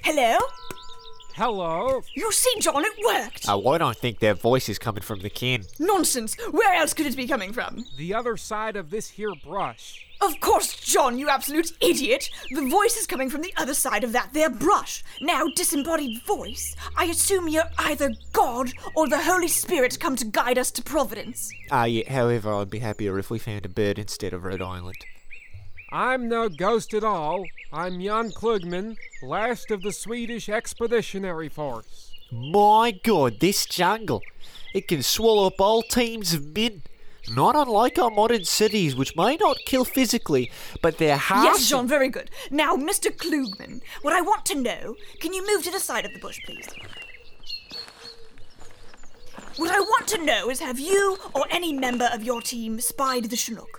Hello? 0.03 0.39
Hello? 1.39 2.01
You 2.17 2.34
see, 2.34 2.53
John, 2.60 2.84
it 2.84 2.91
worked! 3.01 3.46
Oh, 3.48 3.65
I 3.69 3.77
don't 3.77 3.96
think 3.96 4.19
their 4.19 4.34
voice 4.34 4.67
is 4.67 4.77
coming 4.77 5.01
from 5.01 5.22
the 5.22 5.29
kin. 5.29 5.63
Nonsense! 5.79 6.36
Where 6.51 6.74
else 6.74 6.93
could 6.93 7.05
it 7.05 7.15
be 7.15 7.27
coming 7.27 7.53
from? 7.53 7.86
The 7.96 8.13
other 8.13 8.36
side 8.36 8.75
of 8.75 8.89
this 8.89 9.12
here 9.12 9.31
brush. 9.41 10.05
Of 10.19 10.41
course, 10.41 10.77
John, 10.81 11.17
you 11.17 11.29
absolute 11.29 11.72
idiot! 11.79 12.29
The 12.51 12.67
voice 12.67 12.98
is 12.98 13.08
coming 13.08 13.29
from 13.29 13.39
the 13.39 13.53
other 13.55 13.74
side 13.74 14.03
of 14.03 14.12
that 14.12 14.34
there 14.34 14.50
brush. 14.50 15.01
Now, 15.22 15.46
disembodied 15.55 16.24
voice, 16.24 16.75
I 16.98 17.05
assume 17.05 17.48
you're 17.48 17.72
either 17.77 18.12
God 18.34 18.74
or 18.93 19.08
the 19.08 19.24
Holy 19.24 19.48
Spirit 19.48 19.98
come 19.98 20.17
to 20.17 20.25
guide 20.25 20.58
us 20.58 20.72
to 20.72 20.84
Providence. 20.84 21.53
Ah, 21.72 21.86
yeah, 21.86 22.12
however, 22.12 22.53
I'd 22.53 22.69
be 22.69 22.79
happier 22.79 23.17
if 23.17 23.29
we 23.29 23.39
found 23.39 23.65
a 23.65 23.69
bird 23.69 23.98
instead 23.98 24.34
of 24.34 24.43
Rhode 24.43 24.62
Island. 24.62 24.98
I'm 25.91 26.29
no 26.29 26.50
ghost 26.50 26.93
at 26.93 27.03
all. 27.03 27.46
I'm 27.74 28.00
Jan 28.00 28.29
Klugman, 28.29 28.96
last 29.24 29.72
of 29.72 29.81
the 29.81 29.91
Swedish 29.91 30.48
Expeditionary 30.48 31.50
Force. 31.50 32.12
My 32.31 32.91
god, 32.91 33.39
this 33.39 33.65
jungle! 33.65 34.22
It 34.75 34.88
can 34.88 35.01
swallow 35.01 35.48
up 35.48 35.60
all 35.60 35.81
teams 35.81 36.36
of 36.36 36.55
men. 36.55 36.84
Not 37.31 37.55
unlike 37.55 37.98
our 37.98 38.12
modern 38.12 38.46
cities, 38.46 38.96
which 38.96 39.15
may 39.15 39.36
not 39.38 39.58
kill 39.65 39.84
physically, 39.84 40.51
but 40.84 41.00
their 41.00 41.17
hearts. 41.17 41.60
Yes, 41.62 41.69
John, 41.69 41.88
very 41.88 42.10
good. 42.10 42.29
Now, 42.51 42.75
Mr. 42.75 43.10
Klugman, 43.12 43.81
what 44.03 44.13
I 44.13 44.22
want 44.22 44.46
to 44.46 44.62
know, 44.62 44.96
can 45.19 45.34
you 45.34 45.46
move 45.48 45.63
to 45.63 45.72
the 45.72 45.79
side 45.79 46.05
of 46.05 46.13
the 46.13 46.19
bush, 46.19 46.39
please? 46.46 46.67
What 49.58 49.72
I 49.72 49.79
want 49.79 50.08
to 50.10 50.24
know 50.24 50.51
is 50.51 50.60
have 50.60 50.79
you 50.79 51.17
or 51.34 51.46
any 51.50 51.74
member 51.74 52.10
of 52.13 52.24
your 52.24 52.41
team 52.41 52.79
spied 52.79 53.25
the 53.25 53.36
Chinook? 53.36 53.78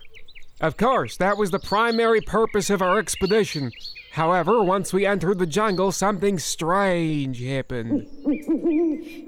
Of 0.60 0.76
course, 0.76 1.16
that 1.16 1.38
was 1.38 1.50
the 1.50 1.58
primary 1.58 2.20
purpose 2.20 2.68
of 2.68 2.82
our 2.82 2.98
expedition. 2.98 3.72
However, 4.12 4.62
once 4.62 4.92
we 4.92 5.06
entered 5.06 5.38
the 5.38 5.46
jungle, 5.46 5.90
something 5.90 6.38
strange 6.38 7.40
happened. 7.40 8.06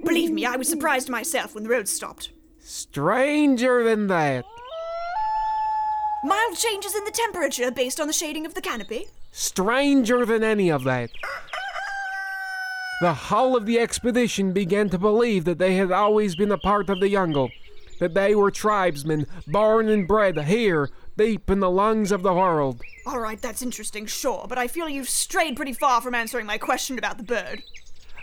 Believe 0.04 0.30
me, 0.30 0.44
I 0.44 0.56
was 0.56 0.68
surprised 0.68 1.08
myself 1.08 1.54
when 1.54 1.64
the 1.64 1.70
road 1.70 1.88
stopped. 1.88 2.30
Stranger 2.58 3.82
than 3.82 4.08
that. 4.08 4.44
Mild 6.24 6.56
changes 6.56 6.94
in 6.94 7.04
the 7.04 7.10
temperature 7.10 7.70
based 7.70 7.98
on 7.98 8.06
the 8.06 8.12
shading 8.12 8.44
of 8.44 8.54
the 8.54 8.60
canopy. 8.60 9.06
Stranger 9.30 10.26
than 10.26 10.44
any 10.44 10.70
of 10.70 10.84
that. 10.84 11.10
The 13.00 13.14
whole 13.14 13.56
of 13.56 13.66
the 13.66 13.80
expedition 13.80 14.52
began 14.52 14.88
to 14.90 14.98
believe 14.98 15.44
that 15.46 15.58
they 15.58 15.74
had 15.74 15.90
always 15.90 16.36
been 16.36 16.52
a 16.52 16.58
part 16.58 16.90
of 16.90 17.00
the 17.00 17.10
jungle, 17.10 17.50
that 17.98 18.14
they 18.14 18.34
were 18.34 18.50
tribesmen 18.50 19.26
born 19.48 19.88
and 19.88 20.06
bred 20.06 20.38
here, 20.44 20.90
deep 21.16 21.50
in 21.50 21.61
the 21.61 21.71
lungs 21.71 22.12
of 22.12 22.23
the 22.23 22.33
world. 22.33 22.81
All 23.07 23.21
right, 23.21 23.40
that's 23.40 23.62
interesting, 23.62 24.07
sure, 24.07 24.47
but 24.49 24.59
I 24.59 24.69
feel 24.69 24.88
you've 24.88 25.09
strayed 25.09 25.57
pretty 25.57 25.73
far 25.73 26.00
from 26.00 26.14
answering 26.14 26.47
my 26.47 26.59
question 26.59 26.99
about 26.99 27.19
the 27.19 27.25
bird. 27.25 27.62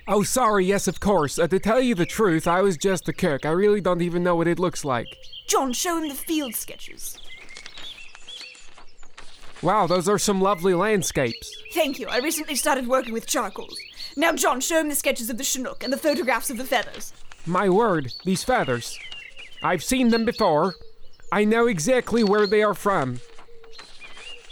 Oh, 0.07 0.23
sorry, 0.23 0.65
yes, 0.65 0.87
of 0.87 0.99
course. 0.99 1.37
Uh, 1.37 1.47
to 1.47 1.59
tell 1.59 1.79
you 1.79 1.93
the 1.93 2.05
truth, 2.05 2.47
I 2.47 2.61
was 2.61 2.77
just 2.77 3.07
a 3.07 3.13
cook. 3.13 3.45
I 3.45 3.51
really 3.51 3.79
don't 3.79 4.01
even 4.01 4.23
know 4.23 4.35
what 4.35 4.47
it 4.47 4.57
looks 4.57 4.83
like. 4.83 5.07
John, 5.47 5.71
show 5.71 5.97
him 5.97 6.09
the 6.09 6.15
field 6.15 6.55
sketches. 6.55 7.19
Wow, 9.61 9.87
those 9.87 10.07
are 10.07 10.17
some 10.17 10.41
lovely 10.41 10.73
landscapes. 10.73 11.51
Thank 11.73 11.99
you. 11.99 12.07
I 12.07 12.19
recently 12.19 12.55
started 12.55 12.87
working 12.87 13.13
with 13.13 13.27
charcoals. 13.27 13.77
Now, 14.15 14.31
John, 14.33 14.61
show 14.61 14.79
him 14.79 14.89
the 14.89 14.95
sketches 14.95 15.29
of 15.29 15.37
the 15.37 15.43
Chinook 15.43 15.83
and 15.83 15.93
the 15.93 15.97
photographs 15.97 16.49
of 16.49 16.57
the 16.57 16.65
feathers. 16.65 17.13
My 17.45 17.69
word, 17.69 18.13
these 18.25 18.43
feathers. 18.43 18.97
I've 19.61 19.83
seen 19.83 20.09
them 20.09 20.25
before. 20.25 20.75
I 21.31 21.45
know 21.45 21.67
exactly 21.67 22.23
where 22.23 22.47
they 22.47 22.63
are 22.63 22.73
from. 22.73 23.19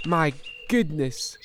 My 0.06 0.34
goodness. 0.70 1.38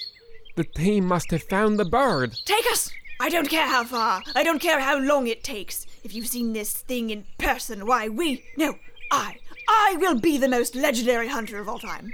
The 0.57 0.65
team 0.65 1.07
must 1.07 1.31
have 1.31 1.43
found 1.43 1.79
the 1.79 1.85
bird. 1.85 2.37
Take 2.45 2.67
us! 2.71 2.91
I 3.19 3.29
don't 3.29 3.49
care 3.49 3.67
how 3.67 3.85
far. 3.85 4.23
I 4.35 4.43
don't 4.43 4.59
care 4.59 4.81
how 4.81 4.99
long 4.99 5.27
it 5.27 5.43
takes. 5.45 5.87
If 6.05 6.15
you've 6.15 6.27
seen 6.27 6.53
this 6.53 6.73
thing 6.73 7.11
in 7.11 7.25
person, 7.39 7.87
why, 7.87 8.09
we. 8.09 8.45
No, 8.57 8.75
I. 9.11 9.37
I 9.69 9.97
will 9.99 10.19
be 10.19 10.37
the 10.37 10.49
most 10.49 10.75
legendary 10.75 11.29
hunter 11.29 11.59
of 11.59 11.69
all 11.69 11.79
time. 11.79 12.12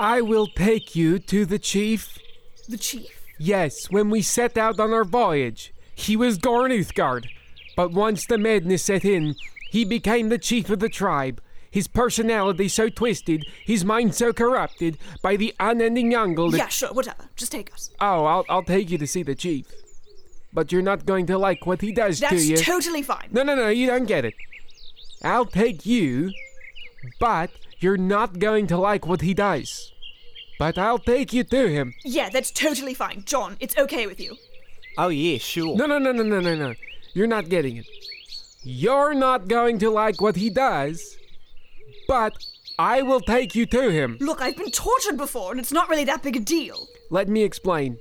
I 0.00 0.20
will 0.20 0.46
take 0.46 0.96
you 0.96 1.18
to 1.18 1.44
the 1.44 1.58
chief. 1.58 2.18
The 2.68 2.78
chief. 2.78 3.26
Yes, 3.38 3.90
when 3.90 4.10
we 4.10 4.22
set 4.22 4.56
out 4.56 4.80
on 4.80 4.92
our 4.92 5.04
voyage, 5.04 5.72
he 5.94 6.16
was 6.16 6.38
Gorn 6.38 6.72
Uthgard. 6.72 7.26
But 7.76 7.92
once 7.92 8.26
the 8.26 8.38
madness 8.38 8.84
set 8.84 9.04
in, 9.04 9.36
he 9.70 9.84
became 9.84 10.28
the 10.28 10.38
chief 10.38 10.70
of 10.70 10.80
the 10.80 10.88
tribe. 10.88 11.40
His 11.70 11.86
personality 11.86 12.68
so 12.68 12.88
twisted, 12.88 13.44
his 13.64 13.84
mind 13.84 14.14
so 14.14 14.32
corrupted 14.32 14.96
by 15.22 15.36
the 15.36 15.54
unending 15.60 16.10
jungle 16.10 16.50
that. 16.50 16.58
Yeah, 16.58 16.68
sure, 16.68 16.92
whatever. 16.92 17.28
Just 17.36 17.52
take 17.52 17.72
us. 17.72 17.90
Oh, 18.00 18.24
I'll, 18.24 18.44
I'll 18.48 18.62
take 18.62 18.90
you 18.90 18.98
to 18.98 19.06
see 19.06 19.22
the 19.22 19.34
chief. 19.34 19.66
But 20.52 20.72
you're 20.72 20.82
not 20.82 21.04
going 21.04 21.26
to 21.26 21.36
like 21.36 21.66
what 21.66 21.82
he 21.82 21.92
does 21.92 22.20
That's 22.20 22.32
to 22.32 22.40
you. 22.42 22.56
That's 22.56 22.66
totally 22.66 23.02
fine. 23.02 23.28
no, 23.30 23.42
no, 23.42 23.54
no, 23.54 23.68
you 23.68 23.86
don't 23.86 24.06
get 24.06 24.24
it. 24.24 24.34
I'll 25.22 25.46
take 25.46 25.84
you, 25.84 26.32
but 27.20 27.50
you're 27.80 27.98
not 27.98 28.38
going 28.38 28.66
to 28.68 28.78
like 28.78 29.06
what 29.06 29.20
he 29.20 29.34
does. 29.34 29.92
But 30.58 30.78
I'll 30.78 30.98
take 30.98 31.32
you 31.32 31.44
to 31.44 31.68
him. 31.68 31.94
Yeah, 32.02 32.30
that's 32.30 32.50
totally 32.50 32.94
fine. 32.94 33.24
John, 33.26 33.56
it's 33.60 33.76
okay 33.76 34.06
with 34.06 34.20
you. 34.20 34.36
Oh, 34.96 35.08
yeah, 35.08 35.38
sure. 35.38 35.76
No, 35.76 35.86
no, 35.86 35.98
no, 35.98 36.12
no, 36.12 36.22
no, 36.22 36.40
no, 36.40 36.56
no. 36.56 36.74
You're 37.14 37.28
not 37.28 37.48
getting 37.48 37.76
it. 37.76 37.86
You're 38.64 39.14
not 39.14 39.48
going 39.48 39.78
to 39.78 39.90
like 39.90 40.20
what 40.20 40.36
he 40.36 40.50
does, 40.50 41.16
but 42.08 42.44
I 42.78 43.02
will 43.02 43.20
take 43.20 43.54
you 43.54 43.66
to 43.66 43.90
him. 43.90 44.16
Look, 44.20 44.40
I've 44.40 44.56
been 44.56 44.72
tortured 44.72 45.16
before, 45.16 45.52
and 45.52 45.60
it's 45.60 45.72
not 45.72 45.88
really 45.88 46.04
that 46.04 46.22
big 46.24 46.34
a 46.36 46.40
deal. 46.40 46.88
Let 47.10 47.28
me 47.28 47.44
explain. 47.44 47.98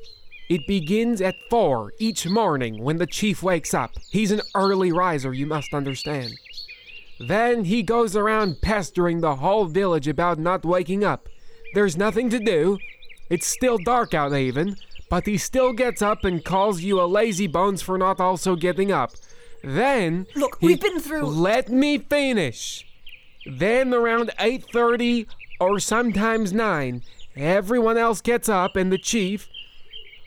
It 0.49 0.65
begins 0.65 1.21
at 1.21 1.35
4 1.49 1.91
each 1.99 2.25
morning 2.25 2.81
when 2.81 2.97
the 2.97 3.05
chief 3.05 3.43
wakes 3.43 3.73
up. 3.73 3.91
He's 4.09 4.31
an 4.31 4.41
early 4.55 4.91
riser, 4.91 5.33
you 5.33 5.45
must 5.45 5.73
understand. 5.73 6.33
Then 7.19 7.65
he 7.65 7.83
goes 7.83 8.15
around 8.15 8.61
pestering 8.61 9.19
the 9.21 9.35
whole 9.35 9.65
village 9.65 10.07
about 10.07 10.39
not 10.39 10.63
waking 10.63 11.03
up. 11.03 11.27
There's 11.73 11.97
nothing 11.97 12.29
to 12.29 12.39
do. 12.39 12.77
It's 13.29 13.45
still 13.47 13.77
dark 13.77 14.13
out 14.13 14.33
even, 14.33 14.77
but 15.09 15.25
he 15.25 15.37
still 15.37 15.73
gets 15.73 16.01
up 16.01 16.23
and 16.23 16.45
calls 16.45 16.81
you 16.81 17.01
a 17.01 17.05
lazy 17.05 17.47
bones 17.47 17.81
for 17.81 17.97
not 17.97 18.21
also 18.21 18.55
getting 18.55 18.91
up. 18.91 19.11
Then 19.63 20.27
Look, 20.35 20.59
he- 20.61 20.67
we've 20.67 20.79
been 20.79 20.99
through- 20.99 21.25
Let 21.25 21.67
me 21.69 21.97
finish. 21.97 22.85
Then 23.49 23.93
around 23.93 24.31
8:30 24.39 25.27
or 25.59 25.79
sometimes 25.79 26.53
9, 26.53 27.01
everyone 27.35 27.97
else 27.97 28.21
gets 28.21 28.49
up 28.49 28.75
and 28.75 28.91
the 28.91 28.97
chief 28.97 29.49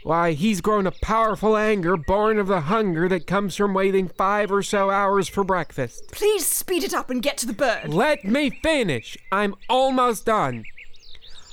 why, 0.02 0.32
he's 0.32 0.62
grown 0.62 0.86
a 0.86 0.92
powerful 0.92 1.56
anger 1.56 1.96
born 1.96 2.38
of 2.38 2.46
the 2.46 2.62
hunger 2.62 3.06
that 3.08 3.26
comes 3.26 3.54
from 3.54 3.74
waiting 3.74 4.08
5 4.08 4.50
or 4.50 4.62
so 4.62 4.90
hours 4.90 5.28
for 5.28 5.44
breakfast. 5.44 6.10
Please 6.10 6.46
speed 6.46 6.84
it 6.84 6.94
up 6.94 7.10
and 7.10 7.22
get 7.22 7.36
to 7.38 7.46
the 7.46 7.52
bird. 7.52 7.92
Let 7.92 8.24
me 8.24 8.48
finish. 8.48 9.18
I'm 9.30 9.54
almost 9.68 10.24
done. 10.24 10.64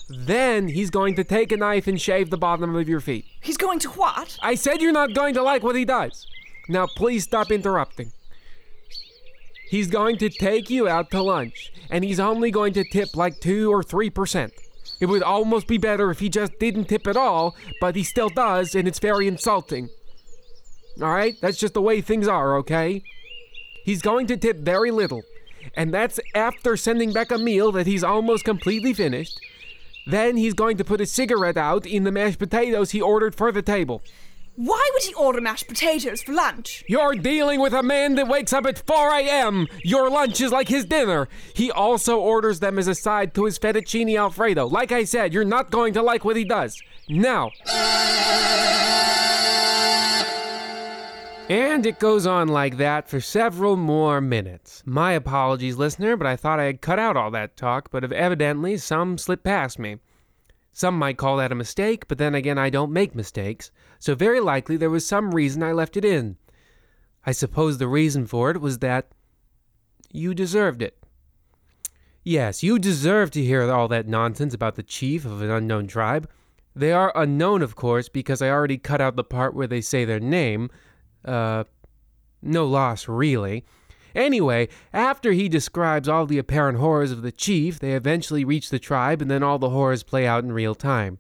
Then 0.10 0.70
he's 0.70 0.90
going 0.90 1.16
to 1.16 1.26
take 1.26 1.52
a 1.52 1.58
knife 1.58 1.88
and 1.88 2.00
shave 2.00 2.30
the 2.30 2.38
bottom 2.38 2.74
of 2.74 2.88
your 2.88 3.02
feet. 3.02 3.26
He's 3.42 3.58
going 3.58 3.80
to 3.80 3.90
what? 3.90 4.38
I 4.42 4.56
said 4.56 4.82
you're 4.82 4.94
not 4.94 5.14
going 5.14 5.34
to 5.34 5.44
like 5.44 5.64
what 5.64 5.76
he 5.76 5.84
does. 5.84 6.26
Now, 6.70 6.88
please 6.88 7.26
stop 7.26 7.52
interrupting. 7.52 8.14
He's 9.70 9.88
going 9.88 10.18
to 10.18 10.30
take 10.30 10.70
you 10.70 10.88
out 10.88 11.12
to 11.12 11.22
lunch, 11.22 11.74
and 11.90 12.04
he's 12.04 12.20
only 12.20 12.52
going 12.52 12.74
to 12.74 12.84
tip 12.84 13.16
like 13.16 13.40
2 13.42 13.72
or 13.72 13.84
3%. 13.84 14.52
It 15.00 15.06
would 15.06 15.24
almost 15.24 15.68
be 15.68 15.78
better 15.78 16.10
if 16.10 16.20
he 16.20 16.30
just 16.30 16.58
didn't 16.60 16.86
tip 16.86 17.06
at 17.06 17.18
all, 17.18 17.56
but 17.82 17.96
he 17.96 18.04
still 18.04 18.30
does, 18.30 18.74
and 18.74 18.88
it's 18.88 19.00
very 19.00 19.28
insulting. 19.28 19.90
Alright? 21.02 21.40
That's 21.42 21.58
just 21.58 21.74
the 21.74 21.82
way 21.82 22.02
things 22.02 22.28
are, 22.28 22.56
okay? 22.58 23.04
He's 23.84 24.02
going 24.02 24.28
to 24.28 24.38
tip 24.38 24.58
very 24.58 24.90
little, 24.90 25.24
and 25.76 25.94
that's 25.94 26.20
after 26.34 26.76
sending 26.76 27.14
back 27.14 27.32
a 27.32 27.38
meal 27.38 27.72
that 27.74 27.88
he's 27.88 28.04
almost 28.04 28.44
completely 28.44 28.94
finished. 28.94 29.40
Then 30.08 30.38
he's 30.38 30.54
going 30.54 30.78
to 30.78 30.86
put 30.86 31.02
a 31.02 31.06
cigarette 31.06 31.58
out 31.58 31.86
in 31.86 32.04
the 32.04 32.12
mashed 32.12 32.40
potatoes 32.40 32.92
he 32.92 33.02
ordered 33.02 33.36
for 33.36 33.52
the 33.52 33.62
table. 33.62 34.02
Why 34.58 34.90
would 34.92 35.04
he 35.04 35.14
order 35.14 35.40
mashed 35.40 35.68
potatoes 35.68 36.24
for 36.24 36.34
lunch? 36.34 36.84
You're 36.88 37.14
dealing 37.14 37.60
with 37.60 37.74
a 37.74 37.84
man 37.84 38.16
that 38.16 38.28
wakes 38.28 38.52
up 38.52 38.66
at 38.66 38.80
4 38.80 39.12
a.m. 39.20 39.68
Your 39.84 40.10
lunch 40.10 40.42
is 40.42 40.52
like 40.52 40.68
his 40.68 40.84
dinner. 40.84 41.30
He 41.54 41.70
also 41.70 42.20
orders 42.20 42.60
them 42.60 42.80
as 42.80 42.88
a 42.88 42.96
side 42.96 43.36
to 43.36 43.46
his 43.46 43.60
fettuccine 43.60 44.18
alfredo. 44.18 44.66
Like 44.66 44.92
I 44.92 45.04
said, 45.04 45.32
you're 45.32 45.46
not 45.46 45.70
going 45.70 45.94
to 45.94 46.02
like 46.02 46.26
what 46.26 46.38
he 46.38 46.44
does. 46.44 46.82
Now. 47.08 47.52
And 51.50 51.86
it 51.86 52.00
goes 52.00 52.26
on 52.26 52.48
like 52.48 52.78
that 52.78 53.08
for 53.08 53.22
several 53.22 53.76
more 53.76 54.20
minutes. 54.22 54.82
My 54.88 55.12
apologies, 55.12 55.78
listener, 55.78 56.18
but 56.18 56.26
I 56.26 56.36
thought 56.36 56.60
I 56.60 56.64
had 56.64 56.82
cut 56.82 56.98
out 56.98 57.16
all 57.16 57.30
that 57.30 57.58
talk, 57.58 57.92
but 57.92 58.12
evidently 58.12 58.78
some 58.78 59.20
slipped 59.20 59.44
past 59.44 59.78
me. 59.78 59.98
Some 60.78 61.00
might 61.00 61.18
call 61.18 61.38
that 61.38 61.52
a 61.52 61.56
mistake, 61.56 62.08
but 62.08 62.20
then 62.20 62.36
again, 62.36 62.60
I 62.60 62.70
don't 62.70 62.92
make 62.92 63.16
mistakes, 63.16 63.72
so 63.98 64.14
very 64.14 64.40
likely 64.40 64.78
there 64.78 64.92
was 64.92 65.08
some 65.08 65.34
reason 65.34 65.64
I 65.64 65.72
left 65.72 65.98
it 65.98 66.06
in. 66.06 66.38
I 67.26 67.32
suppose 67.32 67.80
the 67.80 67.88
reason 67.88 68.28
for 68.28 68.52
it 68.52 68.62
was 68.62 68.78
that 68.78 69.08
you 70.12 70.36
deserved 70.36 70.84
it. 70.84 70.96
Yes, 72.24 72.62
you 72.62 72.78
deserve 72.78 73.32
to 73.32 73.44
hear 73.44 73.68
all 73.72 73.88
that 73.88 74.08
nonsense 74.08 74.54
about 74.54 74.76
the 74.76 74.84
chief 74.84 75.26
of 75.26 75.42
an 75.42 75.50
unknown 75.50 75.88
tribe. 75.88 76.30
They 76.76 76.92
are 76.92 77.12
unknown, 77.16 77.64
of 77.64 77.76
course, 77.76 78.08
because 78.08 78.44
I 78.44 78.52
already 78.52 78.78
cut 78.78 79.02
out 79.02 79.16
the 79.16 79.24
part 79.24 79.56
where 79.56 79.66
they 79.66 79.82
say 79.82 80.06
their 80.06 80.20
name. 80.20 80.70
uh, 81.26 81.64
no 82.44 82.68
loss 82.68 83.08
really. 83.08 83.66
Anyway, 84.18 84.68
after 84.94 85.32
he 85.32 85.48
describes 85.48 86.10
all 86.10 86.26
the 86.26 86.40
apparent 86.40 86.80
horrors 86.80 87.12
of 87.12 87.22
the 87.22 87.32
chief, 87.32 87.78
they 87.78 87.92
eventually 87.92 88.44
reach 88.44 88.72
the 88.72 88.80
tribe, 88.80 89.22
and 89.22 89.30
then 89.30 89.44
all 89.44 89.60
the 89.60 89.70
horrors 89.70 90.02
play 90.02 90.26
out 90.26 90.44
in 90.44 90.52
real 90.52 90.74
time. 90.74 91.20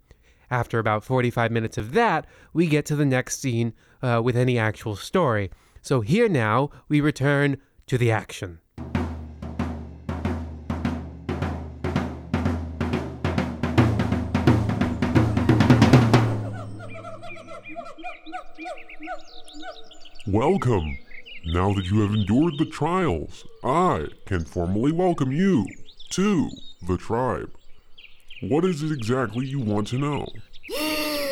After 0.50 0.80
about 0.80 1.04
45 1.04 1.52
minutes 1.52 1.78
of 1.78 1.94
that, 1.94 2.26
we 2.54 2.66
get 2.66 2.88
to 2.88 2.96
the 2.96 3.06
next 3.06 3.40
scene 3.40 3.74
uh, 4.02 4.20
with 4.26 4.36
any 4.36 4.58
actual 4.58 4.96
story. 4.96 5.52
So 5.84 6.02
here 6.02 6.28
now, 6.28 6.72
we 6.90 7.00
return 7.00 7.58
to 7.86 8.00
the 8.00 8.10
action. 8.10 8.62
Welcome. 20.26 20.98
Now 21.50 21.74
that 21.74 21.86
you 21.86 22.02
have 22.02 22.14
endured 22.14 22.58
the 22.58 22.66
trials, 22.66 23.46
I 23.64 24.08
can 24.26 24.44
formally 24.44 24.92
welcome 24.92 25.32
you 25.32 25.66
to 26.12 26.50
the 26.86 26.98
tribe. 26.98 27.52
What 28.42 28.66
is 28.66 28.84
it 28.84 28.92
exactly 28.92 29.46
you 29.46 29.60
want 29.60 29.88
to 29.90 29.98
know? 29.98 30.28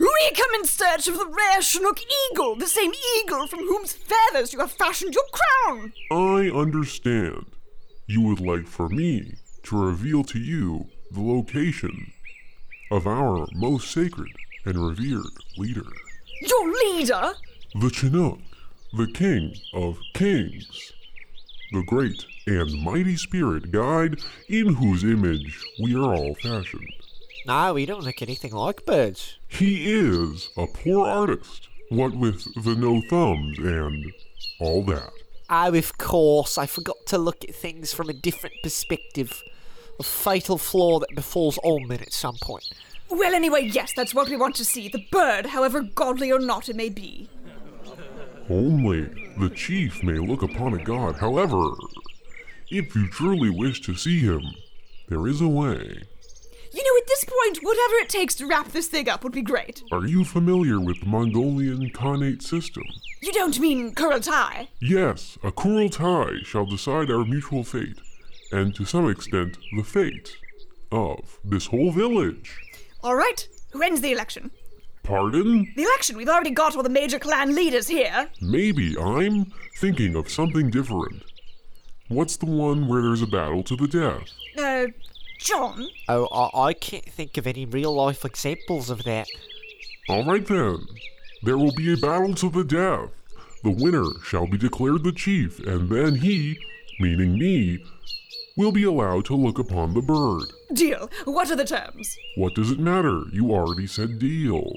We 0.00 0.30
come 0.34 0.54
in 0.56 0.64
search 0.66 1.08
of 1.08 1.14
the 1.18 1.26
rare 1.26 1.62
Chinook 1.62 1.98
eagle, 2.30 2.54
the 2.56 2.66
same 2.66 2.92
eagle 3.18 3.46
from 3.46 3.60
whose 3.60 3.92
feathers 3.92 4.52
you 4.52 4.58
have 4.60 4.72
fashioned 4.72 5.14
your 5.14 5.24
crown. 5.32 5.92
I 6.10 6.50
understand. 6.54 7.46
You 8.06 8.22
would 8.22 8.40
like 8.40 8.66
for 8.66 8.88
me 8.88 9.34
to 9.64 9.82
reveal 9.82 10.24
to 10.24 10.38
you 10.38 10.86
the 11.10 11.20
location 11.22 12.12
of 12.90 13.06
our 13.06 13.46
most 13.54 13.90
sacred 13.90 14.30
and 14.66 14.76
revered 14.78 15.24
leader, 15.56 15.86
Your 16.42 16.72
leader? 16.72 17.32
the 17.74 17.90
Chinook, 17.90 18.40
the 18.92 19.06
king 19.06 19.56
of 19.72 19.98
kings, 20.14 20.92
the 21.72 21.82
great 21.84 22.24
and 22.46 22.82
mighty 22.82 23.16
spirit 23.16 23.70
guide 23.70 24.20
in 24.48 24.74
whose 24.74 25.04
image 25.04 25.62
we 25.80 25.94
are 25.94 26.14
all 26.14 26.34
fashioned. 26.34 26.92
No, 27.46 27.74
we 27.74 27.86
don't 27.86 28.04
look 28.04 28.20
anything 28.20 28.52
like 28.52 28.84
birds. 28.84 29.38
He 29.48 29.92
is 29.92 30.50
a 30.56 30.66
poor 30.66 31.06
artist, 31.06 31.68
what 31.88 32.14
with 32.14 32.44
the 32.62 32.74
no 32.74 33.00
thumbs 33.08 33.58
and 33.58 34.12
all 34.60 34.82
that. 34.84 35.10
Oh, 35.48 35.74
of 35.74 35.98
course, 35.98 36.58
I 36.58 36.66
forgot 36.66 37.06
to 37.06 37.18
look 37.18 37.44
at 37.44 37.54
things 37.54 37.92
from 37.92 38.08
a 38.08 38.12
different 38.12 38.56
perspective. 38.62 39.42
A 39.98 40.02
fatal 40.02 40.58
flaw 40.58 41.00
that 41.00 41.14
befalls 41.14 41.58
all 41.58 41.80
men 41.80 42.00
at 42.00 42.12
some 42.12 42.36
point. 42.40 42.68
Well, 43.08 43.34
anyway, 43.34 43.68
yes, 43.72 43.92
that's 43.94 44.14
what 44.14 44.28
we 44.28 44.36
want 44.36 44.54
to 44.56 44.64
see. 44.64 44.88
The 44.88 45.04
bird, 45.10 45.46
however 45.46 45.82
godly 45.82 46.30
or 46.30 46.38
not 46.38 46.68
it 46.68 46.76
may 46.76 46.88
be. 46.88 47.28
Only 48.50 49.02
the 49.38 49.50
chief 49.54 50.02
may 50.02 50.18
look 50.18 50.42
upon 50.42 50.74
a 50.74 50.82
god. 50.82 51.16
However, 51.16 51.70
if 52.68 52.96
you 52.96 53.08
truly 53.08 53.48
wish 53.48 53.80
to 53.82 53.94
see 53.94 54.18
him, 54.18 54.42
there 55.08 55.28
is 55.28 55.40
a 55.40 55.46
way. 55.46 56.02
You 56.72 56.84
know, 56.84 57.00
at 57.00 57.06
this 57.06 57.24
point, 57.24 57.58
whatever 57.62 57.94
it 57.96 58.08
takes 58.08 58.34
to 58.36 58.46
wrap 58.48 58.72
this 58.72 58.88
thing 58.88 59.08
up 59.08 59.22
would 59.22 59.32
be 59.32 59.42
great. 59.42 59.84
Are 59.92 60.04
you 60.04 60.24
familiar 60.24 60.80
with 60.80 60.98
the 61.00 61.06
Mongolian 61.06 61.90
Khanate 61.90 62.42
system? 62.42 62.84
You 63.22 63.32
don't 63.32 63.60
mean 63.60 63.94
Kurultai? 63.94 64.68
Yes, 64.80 65.38
a 65.44 65.52
Kurultai 65.52 66.44
shall 66.44 66.66
decide 66.66 67.10
our 67.10 67.24
mutual 67.24 67.62
fate, 67.62 67.98
and 68.50 68.74
to 68.74 68.84
some 68.84 69.08
extent, 69.08 69.58
the 69.76 69.84
fate 69.84 70.36
of 70.90 71.38
this 71.44 71.66
whole 71.66 71.92
village. 71.92 72.56
All 73.02 73.14
right, 73.14 73.46
who 73.72 73.82
ends 73.82 74.00
the 74.00 74.12
election? 74.12 74.50
Pardon? 75.10 75.72
The 75.74 75.82
election, 75.82 76.16
we've 76.16 76.28
already 76.28 76.52
got 76.52 76.76
all 76.76 76.84
the 76.84 76.88
major 76.88 77.18
clan 77.18 77.52
leaders 77.52 77.88
here. 77.88 78.28
Maybe 78.40 78.96
I'm 78.96 79.52
thinking 79.78 80.14
of 80.14 80.30
something 80.30 80.70
different. 80.70 81.24
What's 82.06 82.36
the 82.36 82.46
one 82.46 82.86
where 82.86 83.02
there's 83.02 83.20
a 83.20 83.26
battle 83.26 83.64
to 83.64 83.74
the 83.74 83.88
death? 83.88 84.30
Uh, 84.56 84.86
John? 85.40 85.88
Oh, 86.08 86.26
I, 86.26 86.68
I 86.68 86.72
can't 86.74 87.04
think 87.04 87.36
of 87.36 87.48
any 87.48 87.66
real 87.66 87.92
life 87.92 88.24
examples 88.24 88.88
of 88.88 89.02
that. 89.02 89.26
All 90.08 90.24
right 90.24 90.46
then. 90.46 90.86
There 91.42 91.58
will 91.58 91.72
be 91.72 91.92
a 91.92 91.96
battle 91.96 92.34
to 92.34 92.48
the 92.48 92.62
death. 92.62 93.10
The 93.64 93.70
winner 93.70 94.06
shall 94.24 94.46
be 94.46 94.58
declared 94.58 95.02
the 95.02 95.12
chief, 95.12 95.58
and 95.66 95.88
then 95.88 96.16
he, 96.16 96.56
meaning 97.00 97.36
me, 97.36 97.84
will 98.60 98.72
be 98.72 98.84
allowed 98.84 99.24
to 99.24 99.34
look 99.34 99.58
upon 99.58 99.94
the 99.94 100.02
bird. 100.02 100.52
Deal. 100.74 101.10
What 101.24 101.50
are 101.50 101.56
the 101.56 101.64
terms? 101.64 102.14
What 102.36 102.54
does 102.54 102.70
it 102.70 102.78
matter? 102.78 103.22
You 103.32 103.52
already 103.52 103.86
said 103.86 104.18
deal. 104.18 104.70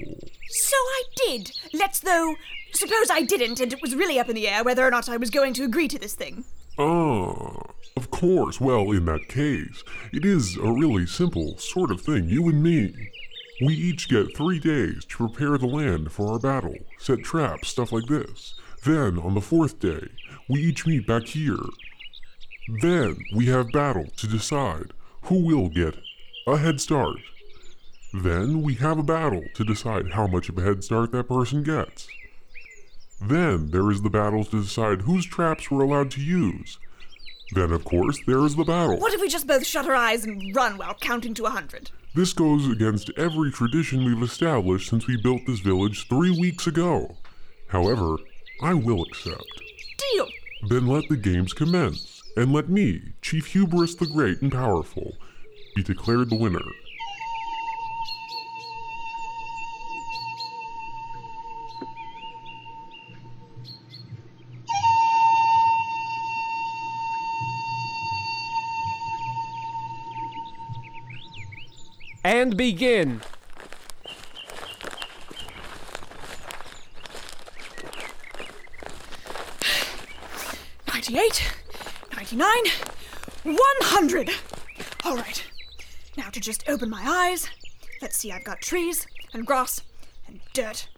So 0.48 0.76
I 0.76 1.02
did. 1.14 1.52
Let's, 1.74 2.00
though, 2.00 2.34
suppose 2.72 3.10
I 3.10 3.20
didn't 3.20 3.60
and 3.60 3.74
it 3.74 3.82
was 3.82 3.94
really 3.94 4.18
up 4.18 4.30
in 4.30 4.36
the 4.36 4.48
air 4.48 4.64
whether 4.64 4.86
or 4.86 4.90
not 4.90 5.10
I 5.10 5.18
was 5.18 5.28
going 5.28 5.52
to 5.54 5.64
agree 5.64 5.88
to 5.88 5.98
this 5.98 6.14
thing. 6.14 6.44
Ah, 6.78 7.60
of 7.94 8.10
course. 8.10 8.58
Well, 8.58 8.90
in 8.90 9.04
that 9.04 9.28
case, 9.28 9.84
it 10.14 10.24
is 10.24 10.56
a 10.56 10.72
really 10.72 11.04
simple 11.04 11.58
sort 11.58 11.90
of 11.90 12.00
thing. 12.00 12.30
You 12.30 12.48
and 12.48 12.62
me. 12.62 12.94
We 13.60 13.74
each 13.74 14.08
get 14.08 14.34
three 14.34 14.58
days 14.58 15.04
to 15.04 15.28
prepare 15.28 15.58
the 15.58 15.66
land 15.66 16.10
for 16.10 16.32
our 16.32 16.38
battle, 16.38 16.74
set 16.98 17.22
traps, 17.22 17.68
stuff 17.68 17.92
like 17.92 18.06
this. 18.06 18.54
Then, 18.82 19.18
on 19.18 19.34
the 19.34 19.40
fourth 19.42 19.78
day, 19.78 20.08
we 20.48 20.60
each 20.60 20.86
meet 20.86 21.06
back 21.06 21.26
here. 21.26 21.60
Then, 22.68 23.16
we 23.34 23.46
have 23.46 23.72
battle 23.72 24.06
to 24.16 24.26
decide 24.26 24.92
who 25.22 25.44
will 25.44 25.68
get 25.68 25.96
a 26.46 26.56
head 26.56 26.80
start. 26.80 27.18
Then, 28.12 28.62
we 28.62 28.74
have 28.74 28.98
a 28.98 29.02
battle 29.02 29.42
to 29.54 29.64
decide 29.64 30.12
how 30.12 30.26
much 30.26 30.48
of 30.48 30.58
a 30.58 30.62
head 30.62 30.84
start 30.84 31.12
that 31.12 31.28
person 31.28 31.62
gets. 31.62 32.08
Then 33.20 33.70
there 33.70 33.90
is 33.90 34.02
the 34.02 34.10
battle 34.10 34.44
to 34.44 34.62
decide 34.62 35.02
whose 35.02 35.26
traps 35.26 35.70
we're 35.70 35.82
allowed 35.82 36.10
to 36.12 36.20
use. 36.20 36.78
Then, 37.52 37.72
of 37.72 37.84
course, 37.84 38.18
there 38.26 38.44
is 38.44 38.56
the 38.56 38.64
battle. 38.64 38.98
What 38.98 39.12
if 39.12 39.20
we 39.20 39.28
just 39.28 39.46
both 39.46 39.66
shut 39.66 39.86
our 39.86 39.94
eyes 39.94 40.24
and 40.24 40.54
run 40.54 40.78
while 40.78 40.94
counting 40.94 41.34
to 41.34 41.44
a 41.44 41.50
hundred? 41.50 41.90
This 42.14 42.32
goes 42.32 42.68
against 42.68 43.10
every 43.16 43.50
tradition 43.50 44.04
we've 44.04 44.22
established 44.22 44.88
since 44.88 45.06
we 45.06 45.20
built 45.20 45.42
this 45.46 45.60
village 45.60 46.08
three 46.08 46.30
weeks 46.30 46.66
ago. 46.66 47.16
However, 47.68 48.16
I 48.62 48.74
will 48.74 49.02
accept. 49.02 49.44
Deal. 50.12 50.28
Then 50.68 50.86
let 50.86 51.08
the 51.08 51.16
games 51.16 51.52
commence, 51.52 52.13
and 52.36 52.52
let 52.52 52.68
me, 52.68 53.12
Chief 53.22 53.46
Hubris 53.46 53.94
the 53.94 54.06
Great 54.06 54.42
and 54.42 54.50
Powerful, 54.50 55.16
be 55.74 55.82
declared 55.82 56.30
the 56.30 56.36
winner. 56.36 56.60
And 72.24 72.56
begin. 72.56 73.20
Ninety-eight, 80.88 81.63
ninety-nine, 82.32 82.72
one 83.44 83.58
hundred. 83.82 84.30
All 85.04 85.16
right. 85.16 85.44
Now 86.16 86.30
to 86.30 86.40
just 86.40 86.66
open 86.68 86.88
my 86.88 87.02
eyes. 87.04 87.48
Let's 88.00 88.16
see, 88.16 88.32
I've 88.32 88.44
got 88.44 88.62
trees 88.62 89.06
and 89.34 89.46
grass 89.46 89.82
and 90.26 90.40
dirt. 90.54 90.88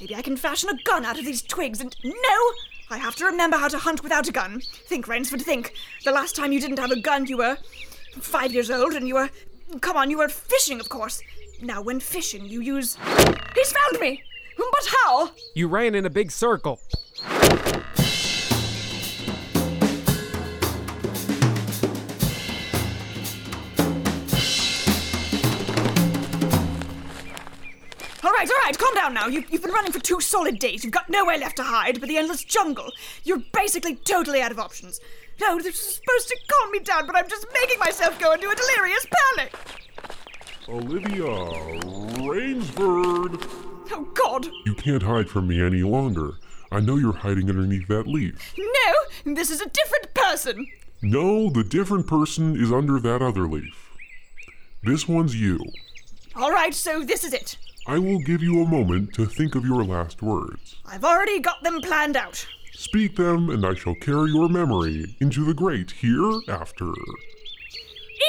Maybe 0.00 0.14
I 0.14 0.22
can 0.22 0.36
fashion 0.36 0.70
a 0.70 0.82
gun 0.84 1.04
out 1.04 1.18
of 1.18 1.24
these 1.24 1.42
twigs 1.42 1.80
and. 1.80 1.96
No! 2.04 2.52
I 2.88 2.98
have 2.98 3.16
to 3.16 3.24
remember 3.24 3.56
how 3.56 3.68
to 3.68 3.78
hunt 3.78 4.02
without 4.02 4.28
a 4.28 4.32
gun. 4.32 4.60
Think, 4.86 5.06
Rainsford, 5.06 5.42
think. 5.42 5.74
The 6.04 6.12
last 6.12 6.36
time 6.36 6.52
you 6.52 6.60
didn't 6.60 6.78
have 6.78 6.90
a 6.90 7.00
gun, 7.00 7.26
you 7.26 7.38
were 7.38 7.58
five 8.20 8.52
years 8.52 8.70
old 8.70 8.94
and 8.94 9.08
you 9.08 9.14
were. 9.14 9.30
Come 9.80 9.96
on, 9.96 10.10
you 10.10 10.18
were 10.18 10.28
fishing, 10.28 10.78
of 10.78 10.88
course. 10.88 11.20
Now, 11.62 11.82
when 11.82 11.98
fishing, 12.00 12.46
you 12.46 12.60
use. 12.60 12.96
He's 13.54 13.72
found 13.72 14.00
me! 14.00 14.22
But 14.56 14.88
how? 15.02 15.30
You 15.54 15.68
ran 15.68 15.94
in 15.94 16.06
a 16.06 16.10
big 16.10 16.30
circle. 16.30 16.80
Right, 28.70 28.78
calm 28.78 28.94
down 28.94 29.14
now. 29.14 29.26
You, 29.26 29.44
you've 29.50 29.62
been 29.62 29.72
running 29.72 29.92
for 29.92 29.98
two 29.98 30.20
solid 30.20 30.58
days. 30.58 30.84
You've 30.84 30.92
got 30.92 31.10
nowhere 31.10 31.38
left 31.38 31.56
to 31.56 31.62
hide 31.62 31.98
but 32.00 32.08
the 32.08 32.16
endless 32.16 32.44
jungle. 32.44 32.90
You're 33.24 33.42
basically 33.52 33.96
totally 33.96 34.40
out 34.40 34.52
of 34.52 34.58
options. 34.58 35.00
No, 35.40 35.58
this 35.58 35.74
is 35.74 35.96
supposed 35.96 36.28
to 36.28 36.38
calm 36.50 36.70
me 36.70 36.80
down, 36.80 37.06
but 37.06 37.16
I'm 37.16 37.28
just 37.28 37.46
making 37.52 37.78
myself 37.78 38.18
go 38.18 38.32
into 38.32 38.48
a 38.48 38.54
delirious 38.54 39.06
panic. 39.36 39.54
Olivia 40.68 41.26
Rainsford! 42.22 43.44
Oh, 43.92 44.08
God. 44.14 44.46
You 44.66 44.74
can't 44.74 45.02
hide 45.02 45.28
from 45.28 45.48
me 45.48 45.60
any 45.60 45.82
longer. 45.82 46.34
I 46.70 46.78
know 46.78 46.96
you're 46.96 47.12
hiding 47.12 47.48
underneath 47.50 47.88
that 47.88 48.06
leaf. 48.06 48.54
No, 48.56 49.34
this 49.34 49.50
is 49.50 49.60
a 49.60 49.68
different 49.68 50.14
person. 50.14 50.66
No, 51.02 51.50
the 51.50 51.64
different 51.64 52.06
person 52.06 52.54
is 52.54 52.70
under 52.70 53.00
that 53.00 53.22
other 53.22 53.48
leaf. 53.48 53.90
This 54.84 55.08
one's 55.08 55.34
you. 55.34 55.58
All 56.36 56.52
right, 56.52 56.72
so 56.72 57.02
this 57.02 57.24
is 57.24 57.32
it. 57.32 57.56
I 57.86 57.98
will 57.98 58.18
give 58.18 58.42
you 58.42 58.62
a 58.62 58.66
moment 58.68 59.14
to 59.14 59.26
think 59.26 59.54
of 59.54 59.64
your 59.64 59.82
last 59.84 60.22
words. 60.22 60.76
I've 60.86 61.04
already 61.04 61.40
got 61.40 61.62
them 61.62 61.80
planned 61.80 62.16
out. 62.16 62.46
Speak 62.72 63.16
them, 63.16 63.50
and 63.50 63.64
I 63.66 63.74
shall 63.74 63.94
carry 63.94 64.30
your 64.30 64.48
memory 64.48 65.16
into 65.20 65.44
the 65.44 65.54
great 65.54 65.90
hereafter. 65.90 66.92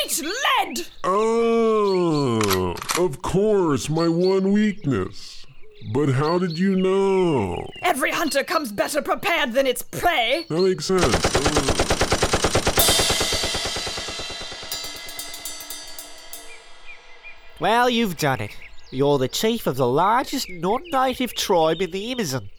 Eat 0.05 0.23
lead! 0.23 0.87
Oh, 1.03 2.75
of 2.97 3.21
course, 3.21 3.89
my 3.89 4.07
one 4.07 4.51
weakness. 4.51 5.45
But 5.93 6.09
how 6.09 6.37
did 6.39 6.57
you 6.57 6.75
know? 6.75 7.67
Every 7.81 8.11
hunter 8.11 8.43
comes 8.43 8.71
better 8.71 9.01
prepared 9.01 9.53
than 9.53 9.67
its 9.67 9.81
prey. 9.81 10.45
That 10.49 10.61
makes 10.61 10.85
sense. 10.85 11.35
Uh, 11.35 11.87
Well, 17.59 17.89
you've 17.91 18.17
done 18.17 18.41
it. 18.41 18.51
You're 18.91 19.17
the 19.17 19.29
chief 19.29 19.67
of 19.67 19.77
the 19.77 19.87
largest 19.87 20.49
non 20.49 20.83
native 20.91 21.33
tribe 21.33 21.81
in 21.81 21.91
the 21.91 22.11
Amazon. 22.11 22.49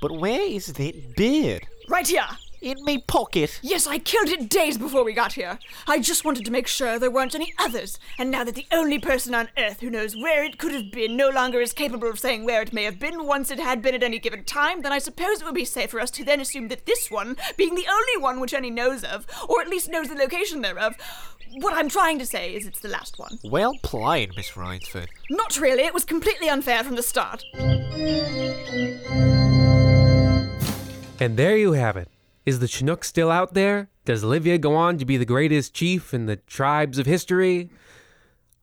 But 0.00 0.12
where 0.12 0.40
is 0.40 0.66
that 0.66 1.16
beard? 1.16 1.66
Right 1.86 2.08
here. 2.08 2.26
In 2.62 2.76
me 2.84 2.98
pocket. 2.98 3.58
Yes, 3.62 3.86
I 3.86 3.98
killed 3.98 4.28
it 4.28 4.50
days 4.50 4.76
before 4.76 5.02
we 5.02 5.14
got 5.14 5.32
here. 5.32 5.58
I 5.86 5.98
just 5.98 6.26
wanted 6.26 6.44
to 6.44 6.50
make 6.50 6.66
sure 6.66 6.98
there 6.98 7.10
weren't 7.10 7.34
any 7.34 7.54
others. 7.58 7.98
And 8.18 8.30
now 8.30 8.44
that 8.44 8.54
the 8.54 8.66
only 8.70 8.98
person 8.98 9.34
on 9.34 9.48
Earth 9.56 9.80
who 9.80 9.88
knows 9.88 10.14
where 10.14 10.44
it 10.44 10.58
could 10.58 10.72
have 10.72 10.90
been 10.92 11.16
no 11.16 11.30
longer 11.30 11.62
is 11.62 11.72
capable 11.72 12.10
of 12.10 12.18
saying 12.18 12.44
where 12.44 12.60
it 12.60 12.74
may 12.74 12.84
have 12.84 12.98
been 12.98 13.26
once 13.26 13.50
it 13.50 13.58
had 13.58 13.80
been 13.80 13.94
at 13.94 14.02
any 14.02 14.18
given 14.18 14.44
time, 14.44 14.82
then 14.82 14.92
I 14.92 14.98
suppose 14.98 15.40
it 15.40 15.46
would 15.46 15.54
be 15.54 15.64
safe 15.64 15.90
for 15.90 16.00
us 16.00 16.10
to 16.10 16.24
then 16.24 16.38
assume 16.38 16.68
that 16.68 16.84
this 16.84 17.10
one, 17.10 17.38
being 17.56 17.76
the 17.76 17.88
only 17.90 18.22
one 18.22 18.40
which 18.40 18.52
any 18.52 18.68
knows 18.68 19.04
of, 19.04 19.26
or 19.48 19.62
at 19.62 19.68
least 19.68 19.88
knows 19.88 20.08
the 20.08 20.14
location 20.14 20.60
thereof, 20.60 20.96
what 21.60 21.72
I'm 21.72 21.88
trying 21.88 22.18
to 22.18 22.26
say 22.26 22.54
is 22.54 22.66
it's 22.66 22.80
the 22.80 22.88
last 22.88 23.18
one. 23.18 23.38
Well 23.42 23.72
played, 23.82 24.36
Miss 24.36 24.50
Rainsford. 24.50 25.08
Not 25.30 25.58
really, 25.58 25.84
it 25.84 25.94
was 25.94 26.04
completely 26.04 26.50
unfair 26.50 26.84
from 26.84 26.96
the 26.96 27.02
start. 27.02 27.42
And 31.18 31.38
there 31.38 31.56
you 31.56 31.72
have 31.72 31.96
it. 31.96 32.08
Is 32.50 32.58
the 32.58 32.66
Chinook 32.66 33.04
still 33.04 33.30
out 33.30 33.54
there? 33.54 33.90
Does 34.04 34.24
Livia 34.24 34.58
go 34.58 34.74
on 34.74 34.98
to 34.98 35.04
be 35.04 35.16
the 35.16 35.24
greatest 35.24 35.72
chief 35.72 36.12
in 36.12 36.26
the 36.26 36.34
tribes 36.34 36.98
of 36.98 37.06
history? 37.06 37.70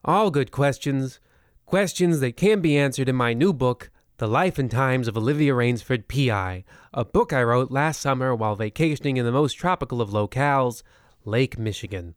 All 0.04 0.30
good 0.30 0.52
questions. 0.52 1.22
Questions 1.66 2.20
that 2.20 2.36
can 2.36 2.60
be 2.60 2.78
answered 2.78 3.08
in 3.08 3.16
my 3.16 3.34
new 3.34 3.54
book, 3.54 3.90
The 4.18 4.28
Life 4.28 4.60
and 4.60 4.70
Times 4.70 5.08
of 5.08 5.16
Olivia 5.16 5.54
Rainsford, 5.54 6.10
P.I., 6.10 6.66
a 6.94 7.06
book 7.06 7.32
I 7.32 7.42
wrote 7.42 7.72
last 7.72 8.02
summer 8.02 8.36
while 8.36 8.58
vacationing 8.58 9.16
in 9.16 9.24
the 9.24 9.32
most 9.32 9.54
tropical 9.54 10.02
of 10.02 10.10
locales, 10.10 10.84
Lake 11.24 11.58
Michigan. 11.58 12.16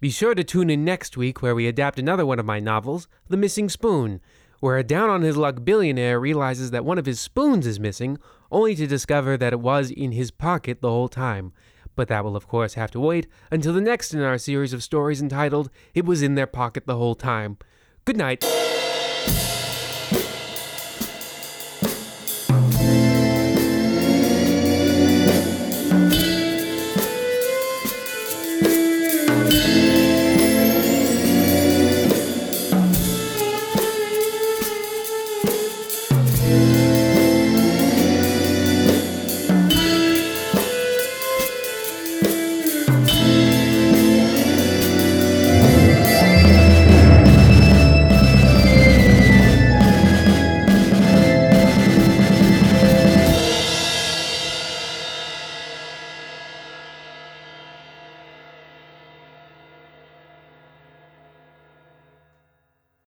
Be 0.00 0.08
sure 0.08 0.34
to 0.34 0.42
tune 0.42 0.70
in 0.70 0.86
next 0.86 1.18
week 1.18 1.42
where 1.42 1.54
we 1.54 1.66
adapt 1.66 1.98
another 1.98 2.24
one 2.24 2.38
of 2.38 2.46
my 2.46 2.60
novels, 2.60 3.08
The 3.28 3.36
Missing 3.36 3.68
Spoon, 3.68 4.22
where 4.60 4.76
a 4.76 4.84
down 4.84 5.10
on 5.10 5.22
his 5.22 5.36
luck 5.36 5.64
billionaire 5.64 6.18
realizes 6.18 6.70
that 6.70 6.84
one 6.84 6.98
of 6.98 7.06
his 7.06 7.20
spoons 7.20 7.66
is 7.66 7.78
missing, 7.78 8.18
only 8.50 8.74
to 8.74 8.86
discover 8.86 9.36
that 9.36 9.52
it 9.52 9.60
was 9.60 9.90
in 9.90 10.12
his 10.12 10.30
pocket 10.30 10.80
the 10.80 10.90
whole 10.90 11.08
time. 11.08 11.52
But 11.94 12.08
that 12.08 12.24
will, 12.24 12.36
of 12.36 12.46
course, 12.46 12.74
have 12.74 12.90
to 12.92 13.00
wait 13.00 13.26
until 13.50 13.72
the 13.72 13.80
next 13.80 14.14
in 14.14 14.20
our 14.20 14.38
series 14.38 14.72
of 14.72 14.82
stories 14.82 15.20
entitled 15.20 15.70
It 15.94 16.04
Was 16.04 16.22
in 16.22 16.34
Their 16.34 16.46
Pocket 16.46 16.86
the 16.86 16.96
Whole 16.96 17.14
Time. 17.14 17.58
Good 18.04 18.16
night. 18.16 18.44